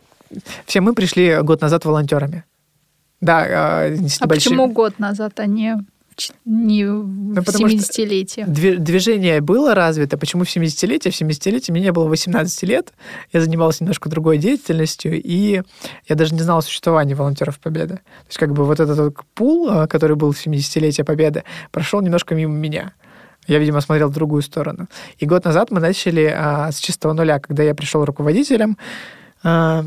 все 0.66 0.82
мы 0.82 0.94
пришли 0.94 1.40
год 1.42 1.62
назад 1.62 1.86
волонтерами. 1.86 2.44
Да, 3.22 3.40
а, 3.40 3.82
а 3.86 3.90
небольшим... 3.90 4.28
почему 4.28 4.68
год 4.68 5.00
назад, 5.00 5.40
а 5.40 5.46
не 5.46 5.78
не 6.46 6.84
ну, 6.84 7.42
в 7.42 7.48
70-летие. 7.48 8.46
Движение 8.46 9.40
было 9.42 9.74
развито. 9.74 10.18
Почему 10.18 10.44
в 10.44 10.54
70-летие? 10.54 11.12
В 11.12 11.22
70-летие 11.22 11.72
мне 11.72 11.82
не 11.82 11.92
было 11.92 12.08
18 12.08 12.64
лет. 12.64 12.94
Я 13.32 13.42
занимался 13.42 13.84
немножко 13.84 14.10
другой 14.10 14.38
деятельностью, 14.38 15.22
и 15.22 15.62
я 16.08 16.16
даже 16.16 16.34
не 16.34 16.42
знал 16.42 16.58
о 16.58 16.62
существовании 16.62 17.14
волонтеров 17.14 17.60
Победы. 17.60 17.96
То 17.96 18.28
есть 18.28 18.38
как 18.38 18.54
бы 18.54 18.66
вот 18.66 18.80
этот 18.80 19.16
пул, 19.34 19.70
а, 19.70 19.88
который 19.88 20.16
был 20.16 20.32
в 20.32 20.46
70-летие 20.46 21.06
Победы, 21.06 21.44
прошел 21.72 22.02
немножко 22.02 22.36
мимо 22.36 22.54
меня. 22.54 22.94
Я, 23.50 23.58
видимо, 23.58 23.82
смотрел 23.82 24.10
в 24.10 24.14
другую 24.14 24.44
сторону. 24.44 24.88
И 25.18 25.26
год 25.26 25.44
назад 25.44 25.72
мы 25.72 25.80
начали 25.80 26.32
а, 26.36 26.72
с 26.72 26.78
чистого 26.78 27.14
нуля, 27.14 27.40
когда 27.40 27.64
я 27.64 27.74
пришел 27.74 28.06
руководителем. 28.06 28.78
А, 29.44 29.84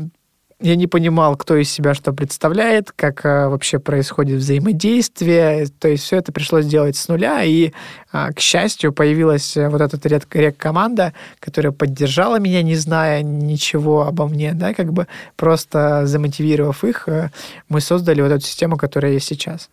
я 0.59 0.75
не 0.75 0.87
понимал, 0.87 1.35
кто 1.37 1.55
из 1.55 1.69
себя 1.71 1.93
что 1.93 2.13
представляет, 2.13 2.91
как 2.91 3.25
а, 3.25 3.49
вообще 3.49 3.79
происходит 3.79 4.39
взаимодействие. 4.39 5.67
То 5.79 5.87
есть 5.87 6.03
все 6.03 6.17
это 6.17 6.33
пришлось 6.33 6.65
делать 6.65 6.97
с 6.97 7.07
нуля. 7.07 7.41
И, 7.43 7.71
а, 8.11 8.33
к 8.33 8.39
счастью, 8.41 8.91
появилась 8.91 9.55
вот 9.55 9.79
эта 9.79 10.09
рек-команда, 10.09 11.13
которая 11.39 11.71
поддержала 11.71 12.39
меня, 12.39 12.61
не 12.63 12.75
зная 12.75 13.21
ничего 13.21 14.07
обо 14.07 14.27
мне, 14.27 14.53
да, 14.53 14.73
как 14.73 14.91
бы 14.91 15.07
просто 15.37 16.05
замотивировав 16.05 16.83
их, 16.83 17.07
а, 17.07 17.29
мы 17.69 17.79
создали 17.79 18.21
вот 18.21 18.31
эту 18.31 18.45
систему, 18.45 18.77
которая 18.77 19.13
есть 19.13 19.27
сейчас. 19.27 19.69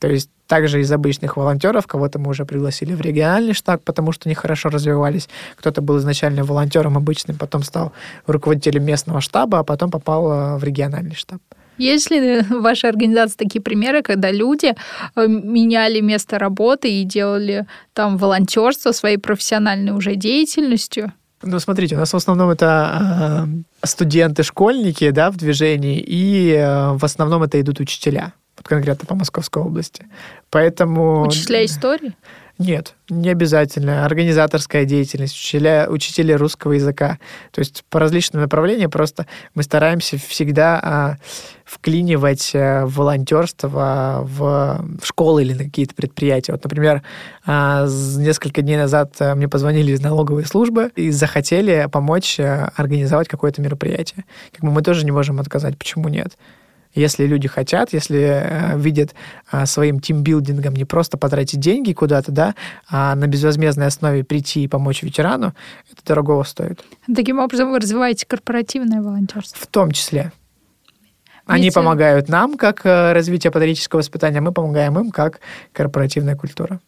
То 0.00 0.08
есть 0.08 0.30
также 0.46 0.80
из 0.80 0.90
обычных 0.90 1.36
волонтеров, 1.36 1.86
кого-то 1.86 2.18
мы 2.18 2.30
уже 2.30 2.44
пригласили 2.44 2.94
в 2.94 3.00
региональный 3.00 3.52
штаб, 3.52 3.82
потому 3.84 4.12
что 4.12 4.28
они 4.28 4.34
хорошо 4.34 4.70
развивались. 4.70 5.28
Кто-то 5.56 5.82
был 5.82 5.98
изначально 5.98 6.42
волонтером 6.42 6.96
обычным, 6.96 7.36
потом 7.36 7.62
стал 7.62 7.92
руководителем 8.26 8.84
местного 8.84 9.20
штаба, 9.20 9.60
а 9.60 9.62
потом 9.62 9.90
попал 9.90 10.32
э, 10.32 10.58
в 10.58 10.64
региональный 10.64 11.14
штаб. 11.14 11.40
Есть 11.76 12.10
ли 12.10 12.40
в 12.40 12.62
вашей 12.62 12.90
организации 12.90 13.36
такие 13.36 13.60
примеры, 13.60 14.02
когда 14.02 14.32
люди 14.32 14.74
э, 15.16 15.26
меняли 15.28 16.00
место 16.00 16.38
работы 16.38 16.90
и 16.90 17.04
делали 17.04 17.66
там 17.92 18.16
волонтерство 18.16 18.92
своей 18.92 19.18
профессиональной 19.18 19.92
уже 19.92 20.16
деятельностью? 20.16 21.12
Ну, 21.42 21.58
смотрите, 21.60 21.96
у 21.96 21.98
нас 21.98 22.12
в 22.12 22.16
основном 22.16 22.50
это 22.50 23.46
э, 23.82 23.86
студенты, 23.86 24.42
школьники, 24.42 25.10
да, 25.10 25.30
в 25.30 25.36
движении, 25.36 26.02
и 26.06 26.52
э, 26.52 26.92
в 26.92 27.04
основном 27.04 27.42
это 27.42 27.60
идут 27.60 27.80
учителя 27.80 28.32
конкретно 28.70 29.06
по 29.06 29.14
Московской 29.14 29.62
области. 29.62 30.06
Поэтому... 30.48 31.22
Учителя 31.22 31.64
истории? 31.64 32.14
Нет, 32.60 32.94
не 33.08 33.30
обязательно. 33.30 34.04
Организаторская 34.04 34.84
деятельность, 34.84 35.34
учителя, 35.34 35.86
учителя 35.88 36.36
русского 36.36 36.72
языка. 36.72 37.18
То 37.52 37.60
есть 37.60 37.84
по 37.88 37.98
различным 37.98 38.42
направлениям 38.42 38.90
просто 38.90 39.26
мы 39.54 39.62
стараемся 39.62 40.18
всегда 40.18 40.78
а, 40.82 41.16
вклинивать 41.64 42.52
а, 42.54 42.84
волонтерство 42.84 44.20
в, 44.24 44.84
в 45.00 45.06
школы 45.06 45.42
или 45.42 45.54
на 45.54 45.64
какие-то 45.64 45.94
предприятия. 45.94 46.52
Вот, 46.52 46.62
например, 46.62 47.02
а, 47.46 47.86
несколько 48.18 48.60
дней 48.60 48.76
назад 48.76 49.14
а, 49.20 49.34
мне 49.34 49.48
позвонили 49.48 49.92
из 49.92 50.02
налоговой 50.02 50.44
службы 50.44 50.90
и 50.96 51.10
захотели 51.12 51.88
помочь 51.90 52.38
а, 52.38 52.72
организовать 52.76 53.26
какое-то 53.26 53.62
мероприятие. 53.62 54.26
Как 54.52 54.60
бы 54.60 54.70
мы 54.70 54.82
тоже 54.82 55.06
не 55.06 55.12
можем 55.12 55.40
отказать, 55.40 55.78
почему 55.78 56.08
нет? 56.08 56.36
Если 56.94 57.24
люди 57.24 57.46
хотят, 57.46 57.92
если 57.92 58.18
э, 58.18 58.78
видят 58.78 59.14
э, 59.52 59.64
своим 59.66 60.00
тимбилдингом 60.00 60.74
не 60.74 60.84
просто 60.84 61.16
потратить 61.16 61.60
деньги 61.60 61.92
куда-то, 61.92 62.32
да, 62.32 62.54
а 62.88 63.14
на 63.14 63.28
безвозмездной 63.28 63.86
основе 63.86 64.24
прийти 64.24 64.64
и 64.64 64.68
помочь 64.68 65.02
ветерану, 65.02 65.54
это 65.92 66.04
дорогого 66.04 66.42
стоит. 66.42 66.84
Таким 67.14 67.38
образом 67.38 67.70
вы 67.70 67.78
развиваете 67.78 68.26
корпоративное 68.26 69.02
волонтерство? 69.02 69.58
В 69.60 69.66
том 69.68 69.92
числе. 69.92 70.32
Они 71.46 71.64
Ведь... 71.64 71.74
помогают 71.74 72.28
нам 72.28 72.56
как 72.56 72.84
э, 72.84 73.12
развитие 73.12 73.52
патриотического 73.52 73.98
воспитания, 73.98 74.40
мы 74.40 74.52
помогаем 74.52 74.98
им 74.98 75.10
как 75.10 75.40
корпоративная 75.72 76.36
культура. 76.36 76.80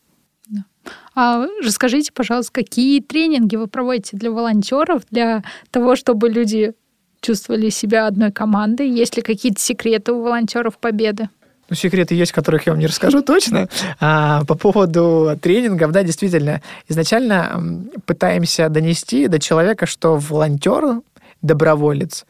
А 1.15 1.47
расскажите, 1.63 2.11
пожалуйста, 2.13 2.53
какие 2.53 3.01
тренинги 3.01 3.57
вы 3.57 3.67
проводите 3.67 4.17
для 4.17 4.31
волонтеров, 4.31 5.03
для 5.11 5.45
того, 5.71 5.95
чтобы 5.95 6.29
люди 6.29 6.75
чувствовали 7.23 7.71
себя 7.71 8.07
одной 8.07 8.33
командой? 8.33 8.91
Есть 8.91 9.17
ли 9.17 9.23
какие-то 9.23 9.61
секреты 9.61 10.13
у 10.13 10.23
волонтеров 10.23 10.77
победы? 10.77 11.29
Ну, 11.71 11.77
секреты 11.77 12.15
есть, 12.15 12.33
которых 12.33 12.67
я 12.67 12.73
вам 12.73 12.81
не 12.81 12.87
расскажу 12.87 13.23
точно. 13.27 13.69
А, 13.99 14.45
по 14.45 14.55
поводу 14.55 15.39
тренингов, 15.41 15.93
да, 15.93 16.03
действительно, 16.03 16.61
изначально 16.89 17.87
пытаемся 18.05 18.69
донести 18.69 19.29
до 19.29 19.39
человека, 19.39 19.87
что 19.87 20.17
волонтер, 20.17 21.01
доброволец, 21.41 22.27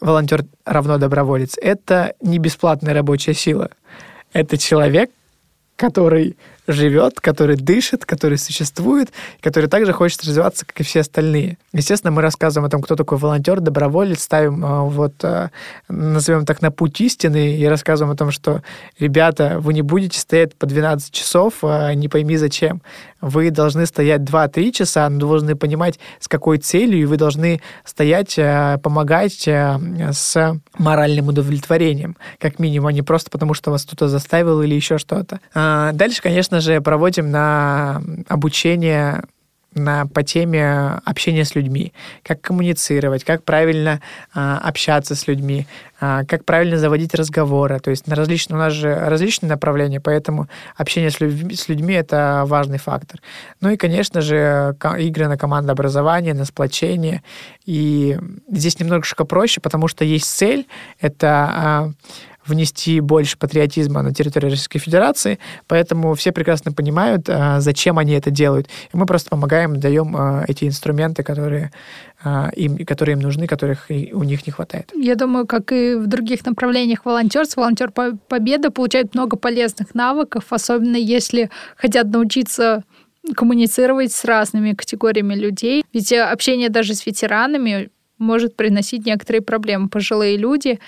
волонтер 0.00 0.46
равно 0.64 0.96
доброволец, 0.96 1.58
это 1.60 2.14
не 2.22 2.38
бесплатная 2.38 2.94
рабочая 2.94 3.34
сила. 3.34 3.70
Это 4.32 4.56
человек, 4.56 5.10
который 5.76 6.36
живет, 6.72 7.20
который 7.20 7.56
дышит, 7.56 8.04
который 8.04 8.38
существует, 8.38 9.10
который 9.40 9.68
также 9.68 9.92
хочет 9.92 10.22
развиваться, 10.24 10.66
как 10.66 10.80
и 10.80 10.82
все 10.82 11.00
остальные. 11.00 11.58
Естественно, 11.72 12.10
мы 12.10 12.22
рассказываем 12.22 12.66
о 12.66 12.70
том, 12.70 12.82
кто 12.82 12.96
такой 12.96 13.18
волонтер, 13.18 13.60
доброволец, 13.60 14.22
ставим 14.22 14.64
э, 14.64 14.80
вот, 14.88 15.14
э, 15.22 15.48
назовем 15.88 16.44
так, 16.44 16.62
на 16.62 16.70
путь 16.70 17.00
истины 17.00 17.56
и 17.56 17.64
рассказываем 17.66 18.14
о 18.14 18.16
том, 18.16 18.30
что, 18.30 18.62
ребята, 18.98 19.58
вы 19.60 19.74
не 19.74 19.82
будете 19.82 20.18
стоять 20.18 20.54
по 20.54 20.66
12 20.66 21.12
часов, 21.12 21.54
э, 21.62 21.94
не 21.94 22.08
пойми 22.08 22.36
зачем. 22.36 22.82
Вы 23.20 23.50
должны 23.50 23.86
стоять 23.86 24.22
2-3 24.22 24.72
часа, 24.72 25.08
но 25.08 25.18
должны 25.18 25.54
понимать, 25.54 25.98
с 26.18 26.28
какой 26.28 26.58
целью, 26.58 27.02
и 27.02 27.04
вы 27.04 27.18
должны 27.18 27.60
стоять, 27.84 28.38
помогать 28.82 29.46
с 29.46 30.60
моральным 30.78 31.28
удовлетворением, 31.28 32.16
как 32.38 32.58
минимум, 32.58 32.86
а 32.86 32.92
не 32.92 33.02
просто 33.02 33.30
потому, 33.30 33.52
что 33.52 33.70
вас 33.70 33.84
кто-то 33.84 34.08
заставил 34.08 34.62
или 34.62 34.74
еще 34.74 34.96
что-то. 34.96 35.40
А 35.54 35.92
дальше, 35.92 36.22
конечно 36.22 36.59
же, 36.60 36.80
проводим 36.80 37.30
на 37.30 38.02
обучение 38.28 39.22
на, 39.74 40.06
по 40.06 40.22
теме 40.22 41.00
общения 41.04 41.44
с 41.44 41.54
людьми, 41.54 41.92
как 42.22 42.40
коммуницировать, 42.40 43.24
как 43.24 43.44
правильно 43.44 44.00
а, 44.34 44.58
общаться 44.58 45.14
с 45.14 45.28
людьми, 45.28 45.66
а, 46.00 46.24
как 46.24 46.44
правильно 46.44 46.76
заводить 46.76 47.14
разговоры. 47.14 47.78
То 47.78 47.90
есть 47.90 48.06
на 48.06 48.16
различные, 48.16 48.56
у 48.56 48.60
нас 48.60 48.72
же 48.72 48.92
различные 48.94 49.48
направления, 49.48 50.00
поэтому 50.00 50.48
общение 50.76 51.10
с 51.10 51.20
людьми, 51.20 51.54
с 51.54 51.68
людьми 51.68 51.94
это 51.94 52.44
важный 52.46 52.78
фактор. 52.78 53.20
Ну 53.60 53.70
и, 53.70 53.76
конечно 53.76 54.20
же, 54.20 54.76
игры 54.98 55.28
на 55.28 55.38
командообразование, 55.38 56.34
на 56.34 56.44
сплочение. 56.44 57.22
И 57.64 58.18
здесь 58.50 58.78
немножко 58.80 59.24
проще, 59.24 59.60
потому 59.60 59.86
что 59.86 60.04
есть 60.04 60.26
цель, 60.26 60.66
это 61.00 61.50
а, 61.52 61.90
внести 62.50 63.00
больше 63.00 63.38
патриотизма 63.38 64.02
на 64.02 64.12
территорию 64.12 64.50
Российской 64.50 64.78
Федерации, 64.78 65.38
поэтому 65.66 66.14
все 66.14 66.32
прекрасно 66.32 66.72
понимают, 66.72 67.28
а, 67.28 67.60
зачем 67.60 67.98
они 67.98 68.12
это 68.12 68.30
делают. 68.30 68.68
И 68.92 68.96
мы 68.96 69.06
просто 69.06 69.30
помогаем, 69.30 69.80
даем 69.80 70.14
а, 70.16 70.44
эти 70.46 70.64
инструменты, 70.64 71.22
которые 71.22 71.72
им, 72.54 72.76
которые 72.84 73.14
им 73.14 73.20
нужны, 73.20 73.46
которых 73.46 73.86
у 73.88 74.24
них 74.24 74.46
не 74.46 74.52
хватает. 74.52 74.92
Я 74.94 75.14
думаю, 75.14 75.46
как 75.46 75.72
и 75.72 75.94
в 75.94 76.06
других 76.06 76.44
направлениях 76.44 77.06
волонтерства, 77.06 77.62
волонтер 77.62 77.90
Победа 77.90 78.70
получает 78.70 79.14
много 79.14 79.38
полезных 79.38 79.94
навыков, 79.94 80.44
особенно 80.50 80.96
если 80.96 81.48
хотят 81.78 82.08
научиться 82.08 82.84
коммуницировать 83.34 84.12
с 84.12 84.26
разными 84.26 84.72
категориями 84.72 85.34
людей. 85.34 85.82
Ведь 85.94 86.12
общение 86.12 86.68
даже 86.68 86.94
с 86.94 87.06
ветеранами 87.06 87.88
может 88.18 88.54
приносить 88.54 89.06
некоторые 89.06 89.42
проблемы. 89.42 89.88
Пожилые 89.88 90.36
люди 90.36 90.78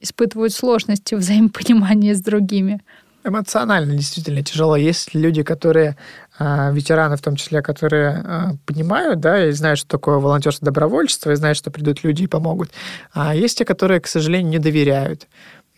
испытывают 0.00 0.52
сложности 0.52 1.14
взаимопонимания 1.14 2.14
с 2.14 2.20
другими. 2.20 2.80
Эмоционально 3.24 3.94
действительно 3.94 4.42
тяжело. 4.42 4.76
Есть 4.76 5.14
люди, 5.14 5.42
которые 5.42 5.96
а, 6.38 6.70
ветераны, 6.70 7.16
в 7.16 7.20
том 7.20 7.36
числе, 7.36 7.62
которые 7.62 8.22
а, 8.24 8.50
понимают, 8.64 9.20
да, 9.20 9.46
и 9.46 9.50
знают, 9.50 9.80
что 9.80 9.88
такое 9.88 10.18
волонтерство, 10.18 10.64
добровольчество, 10.64 11.32
и 11.32 11.36
знают, 11.36 11.58
что 11.58 11.70
придут 11.70 12.04
люди 12.04 12.22
и 12.22 12.26
помогут. 12.26 12.70
А 13.12 13.34
есть 13.34 13.58
те, 13.58 13.64
которые, 13.64 14.00
к 14.00 14.06
сожалению, 14.06 14.50
не 14.50 14.58
доверяют. 14.58 15.26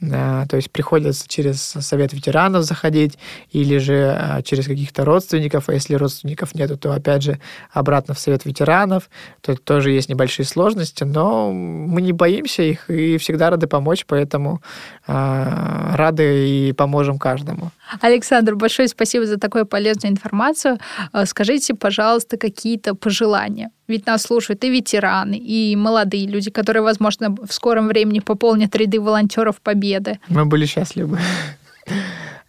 То 0.00 0.56
есть 0.56 0.70
приходится 0.70 1.28
через 1.28 1.60
совет 1.60 2.14
ветеранов 2.14 2.64
заходить 2.64 3.18
или 3.50 3.76
же 3.76 4.16
а, 4.18 4.40
через 4.40 4.66
каких-то 4.66 5.04
родственников, 5.04 5.68
а 5.68 5.74
если 5.74 5.94
родственников 5.94 6.54
нету, 6.54 6.78
то 6.78 6.92
опять 6.92 7.22
же 7.22 7.38
обратно 7.70 8.14
в 8.14 8.18
совет 8.18 8.46
ветеранов. 8.46 9.10
Тут 9.42 9.62
тоже 9.62 9.90
есть 9.90 10.08
небольшие 10.08 10.46
сложности, 10.46 11.04
но 11.04 11.52
мы 11.52 12.00
не 12.00 12.12
боимся 12.12 12.62
их 12.62 12.88
и 12.88 13.18
всегда 13.18 13.50
рады 13.50 13.66
помочь, 13.66 14.06
поэтому 14.06 14.62
э, 15.06 15.94
рады 15.94 16.48
и 16.48 16.72
поможем 16.72 17.18
каждому. 17.18 17.70
Александр, 18.00 18.54
большое 18.54 18.88
спасибо 18.88 19.26
за 19.26 19.38
такую 19.38 19.66
полезную 19.66 20.12
информацию. 20.12 20.78
А, 21.12 21.26
скажите, 21.26 21.74
пожалуйста, 21.74 22.36
какие-то 22.36 22.94
пожелания. 22.94 23.70
Ведь 23.88 24.06
нас 24.06 24.22
слушают 24.22 24.62
и 24.64 24.70
ветераны, 24.70 25.34
и 25.34 25.74
молодые 25.76 26.26
люди, 26.26 26.50
которые, 26.50 26.82
возможно, 26.82 27.30
в 27.30 27.52
скором 27.52 27.88
времени 27.88 28.20
пополнят 28.20 28.74
ряды 28.76 29.00
волонтеров 29.00 29.60
Победы. 29.60 30.18
Мы 30.28 30.46
были 30.46 30.66
счастливы. 30.66 31.18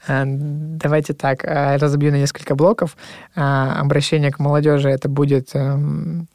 А, 0.07 0.23
давайте 0.25 1.13
так, 1.13 1.45
а, 1.45 1.77
разобью 1.77 2.11
на 2.11 2.15
несколько 2.15 2.55
блоков. 2.55 2.97
Обращение 3.35 4.31
к 4.31 4.39
молодежи 4.39 4.89
это 4.89 5.07
будет 5.09 5.51
эм, 5.53 6.27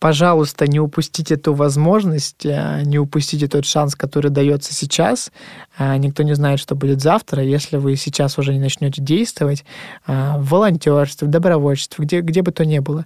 пожалуйста, 0.00 0.66
не 0.66 0.80
упустите 0.80 1.36
ту 1.36 1.52
возможность, 1.52 2.44
э, 2.44 2.82
не 2.84 2.98
упустите 2.98 3.46
тот 3.46 3.66
шанс, 3.66 3.94
который 3.94 4.30
дается 4.30 4.74
сейчас. 4.74 5.30
Э, 5.78 5.96
никто 5.98 6.22
не 6.22 6.34
знает, 6.34 6.58
что 6.58 6.74
будет 6.74 7.00
завтра. 7.00 7.44
Если 7.44 7.76
вы 7.76 7.96
сейчас 7.96 8.38
уже 8.38 8.54
не 8.54 8.58
начнете 8.58 9.02
действовать 9.02 9.64
э, 10.06 10.32
в 10.38 10.48
волонтерстве, 10.48 11.28
в 11.28 11.30
добровольчестве, 11.30 12.04
где, 12.04 12.20
где 12.22 12.42
бы 12.42 12.50
то 12.50 12.64
ни 12.64 12.78
было, 12.78 13.04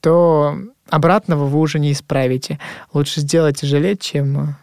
то 0.00 0.58
обратного 0.88 1.44
вы 1.46 1.58
уже 1.58 1.78
не 1.78 1.92
исправите. 1.92 2.58
Лучше 2.94 3.20
сделать 3.20 3.62
и 3.62 3.66
жалеть, 3.66 4.00
чем 4.00 4.56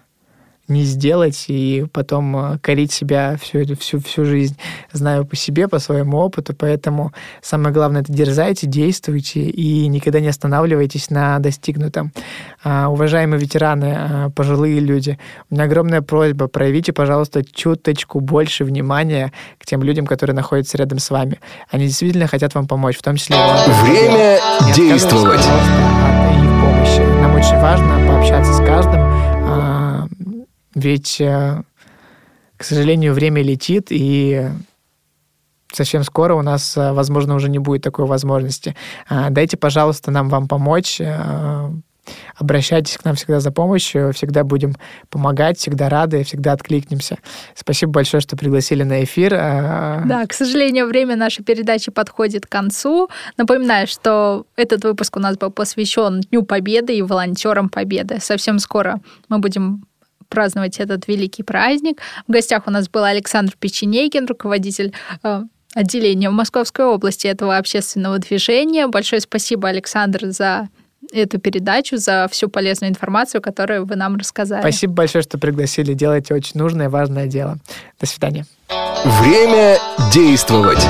не 0.68 0.84
сделать 0.84 1.46
и 1.48 1.86
потом 1.94 2.36
э, 2.38 2.58
корить 2.60 2.92
себя 2.92 3.38
всю, 3.40 3.60
эту, 3.60 3.78
всю, 3.78 4.00
всю 4.00 4.26
жизнь. 4.26 4.58
Знаю 4.92 5.26
по 5.26 5.36
себе, 5.36 5.68
по 5.68 5.80
своему 5.80 6.18
опыту, 6.18 6.56
поэтому 6.58 7.14
самое 7.42 7.74
главное 7.74 8.02
это 8.02 8.12
дерзайте, 8.12 8.66
действуйте 8.66 9.42
и 9.42 9.88
никогда 9.88 10.20
не 10.20 10.28
останавливайтесь 10.28 11.10
на 11.10 11.38
достигнутом. 11.40 12.12
А, 12.64 12.90
уважаемые 12.90 13.40
ветераны, 13.40 13.96
а, 13.96 14.30
пожилые 14.32 14.80
люди, 14.80 15.20
у 15.50 15.56
меня 15.56 15.66
огромная 15.66 16.02
просьба, 16.02 16.48
проявите, 16.48 16.94
пожалуйста, 16.94 17.44
чуточку 17.44 18.20
больше 18.20 18.64
внимания 18.64 19.32
к 19.60 19.66
тем 19.66 19.84
людям, 19.84 20.08
которые 20.08 20.36
находятся 20.36 20.78
рядом 20.78 20.98
с 21.00 21.12
вами. 21.12 21.40
Они 21.70 21.86
действительно 21.86 22.28
хотят 22.28 22.56
вам 22.56 22.68
помочь, 22.68 22.98
в 22.98 23.04
том 23.04 23.18
числе... 23.18 23.36
Время 23.84 24.40
действовать. 24.76 25.40
От 25.40 26.44
их 26.44 26.50
помощи. 26.62 27.02
Нам 27.22 27.36
очень 27.36 27.60
важно 27.60 28.08
пообщаться 28.08 28.54
с 28.54 28.58
каждым, 28.58 29.02
ведь, 30.76 31.22
э, 31.22 31.64
к 32.58 32.64
сожалению, 32.64 33.14
время 33.14 33.42
летит, 33.42 33.88
и 33.90 34.50
совсем 35.72 36.04
скоро 36.04 36.36
у 36.36 36.42
нас, 36.42 36.76
э, 36.78 36.92
возможно, 36.92 37.36
уже 37.36 37.50
не 37.50 37.60
будет 37.60 37.82
такой 37.82 38.06
возможности. 38.06 38.76
А, 39.08 39.30
дайте, 39.30 39.58
пожалуйста, 39.58 40.12
нам 40.12 40.28
вам 40.28 40.48
помочь. 40.48 41.00
Э, 41.00 41.70
обращайтесь 42.36 42.98
к 42.98 43.06
нам 43.06 43.16
всегда 43.16 43.40
за 43.40 43.52
помощью, 43.52 44.14
всегда 44.14 44.44
будем 44.44 44.76
помогать, 45.10 45.58
всегда 45.58 45.90
рады, 45.90 46.24
всегда 46.24 46.52
откликнемся. 46.52 47.18
Спасибо 47.56 47.94
большое, 47.94 48.22
что 48.22 48.38
пригласили 48.38 48.84
на 48.84 49.04
эфир. 49.04 49.32
Да, 49.32 50.26
к 50.28 50.34
сожалению, 50.34 50.88
время 50.88 51.16
нашей 51.16 51.44
передачи 51.44 51.90
подходит 51.90 52.46
к 52.46 52.50
концу. 52.50 53.10
Напоминаю, 53.38 53.88
что 53.88 54.46
этот 54.56 54.84
выпуск 54.84 55.16
у 55.16 55.20
нас 55.20 55.38
был 55.38 55.50
посвящен 55.50 56.22
Дню 56.22 56.44
Победы 56.44 56.96
и 56.96 57.02
волонтерам 57.02 57.70
Победы. 57.70 58.20
Совсем 58.20 58.60
скоро 58.60 59.00
мы 59.28 59.40
будем 59.40 59.86
праздновать 60.30 60.80
этот 60.80 61.08
великий 61.08 61.44
праздник. 61.44 62.02
В 62.28 62.32
гостях 62.32 62.64
у 62.68 62.72
нас 62.72 62.90
был 62.90 63.04
Александр 63.04 63.54
Печенегин, 63.60 64.26
руководитель 64.26 64.94
э, 65.24 65.44
отделения 65.74 66.30
в 66.30 66.34
Московской 66.34 66.86
области 66.86 67.28
этого 67.28 67.58
общественного 67.58 68.20
движения. 68.20 68.88
Большое 68.88 69.22
спасибо, 69.22 69.70
Александр, 69.70 70.32
за 70.32 70.70
эту 71.12 71.40
передачу, 71.40 71.98
за 71.98 72.28
всю 72.32 72.50
полезную 72.50 72.90
информацию, 72.90 73.42
которую 73.42 73.86
вы 73.86 73.96
нам 73.96 74.18
рассказали. 74.18 74.62
Спасибо 74.62 74.94
большое, 74.94 75.24
что 75.24 75.38
пригласили. 75.38 75.94
Делаете 75.94 76.34
очень 76.34 76.60
нужное 76.60 76.88
и 76.88 76.90
важное 76.90 77.28
дело. 77.28 77.58
До 78.00 78.06
свидания. 78.06 78.46
Время 79.04 79.78
действовать. 80.12 80.86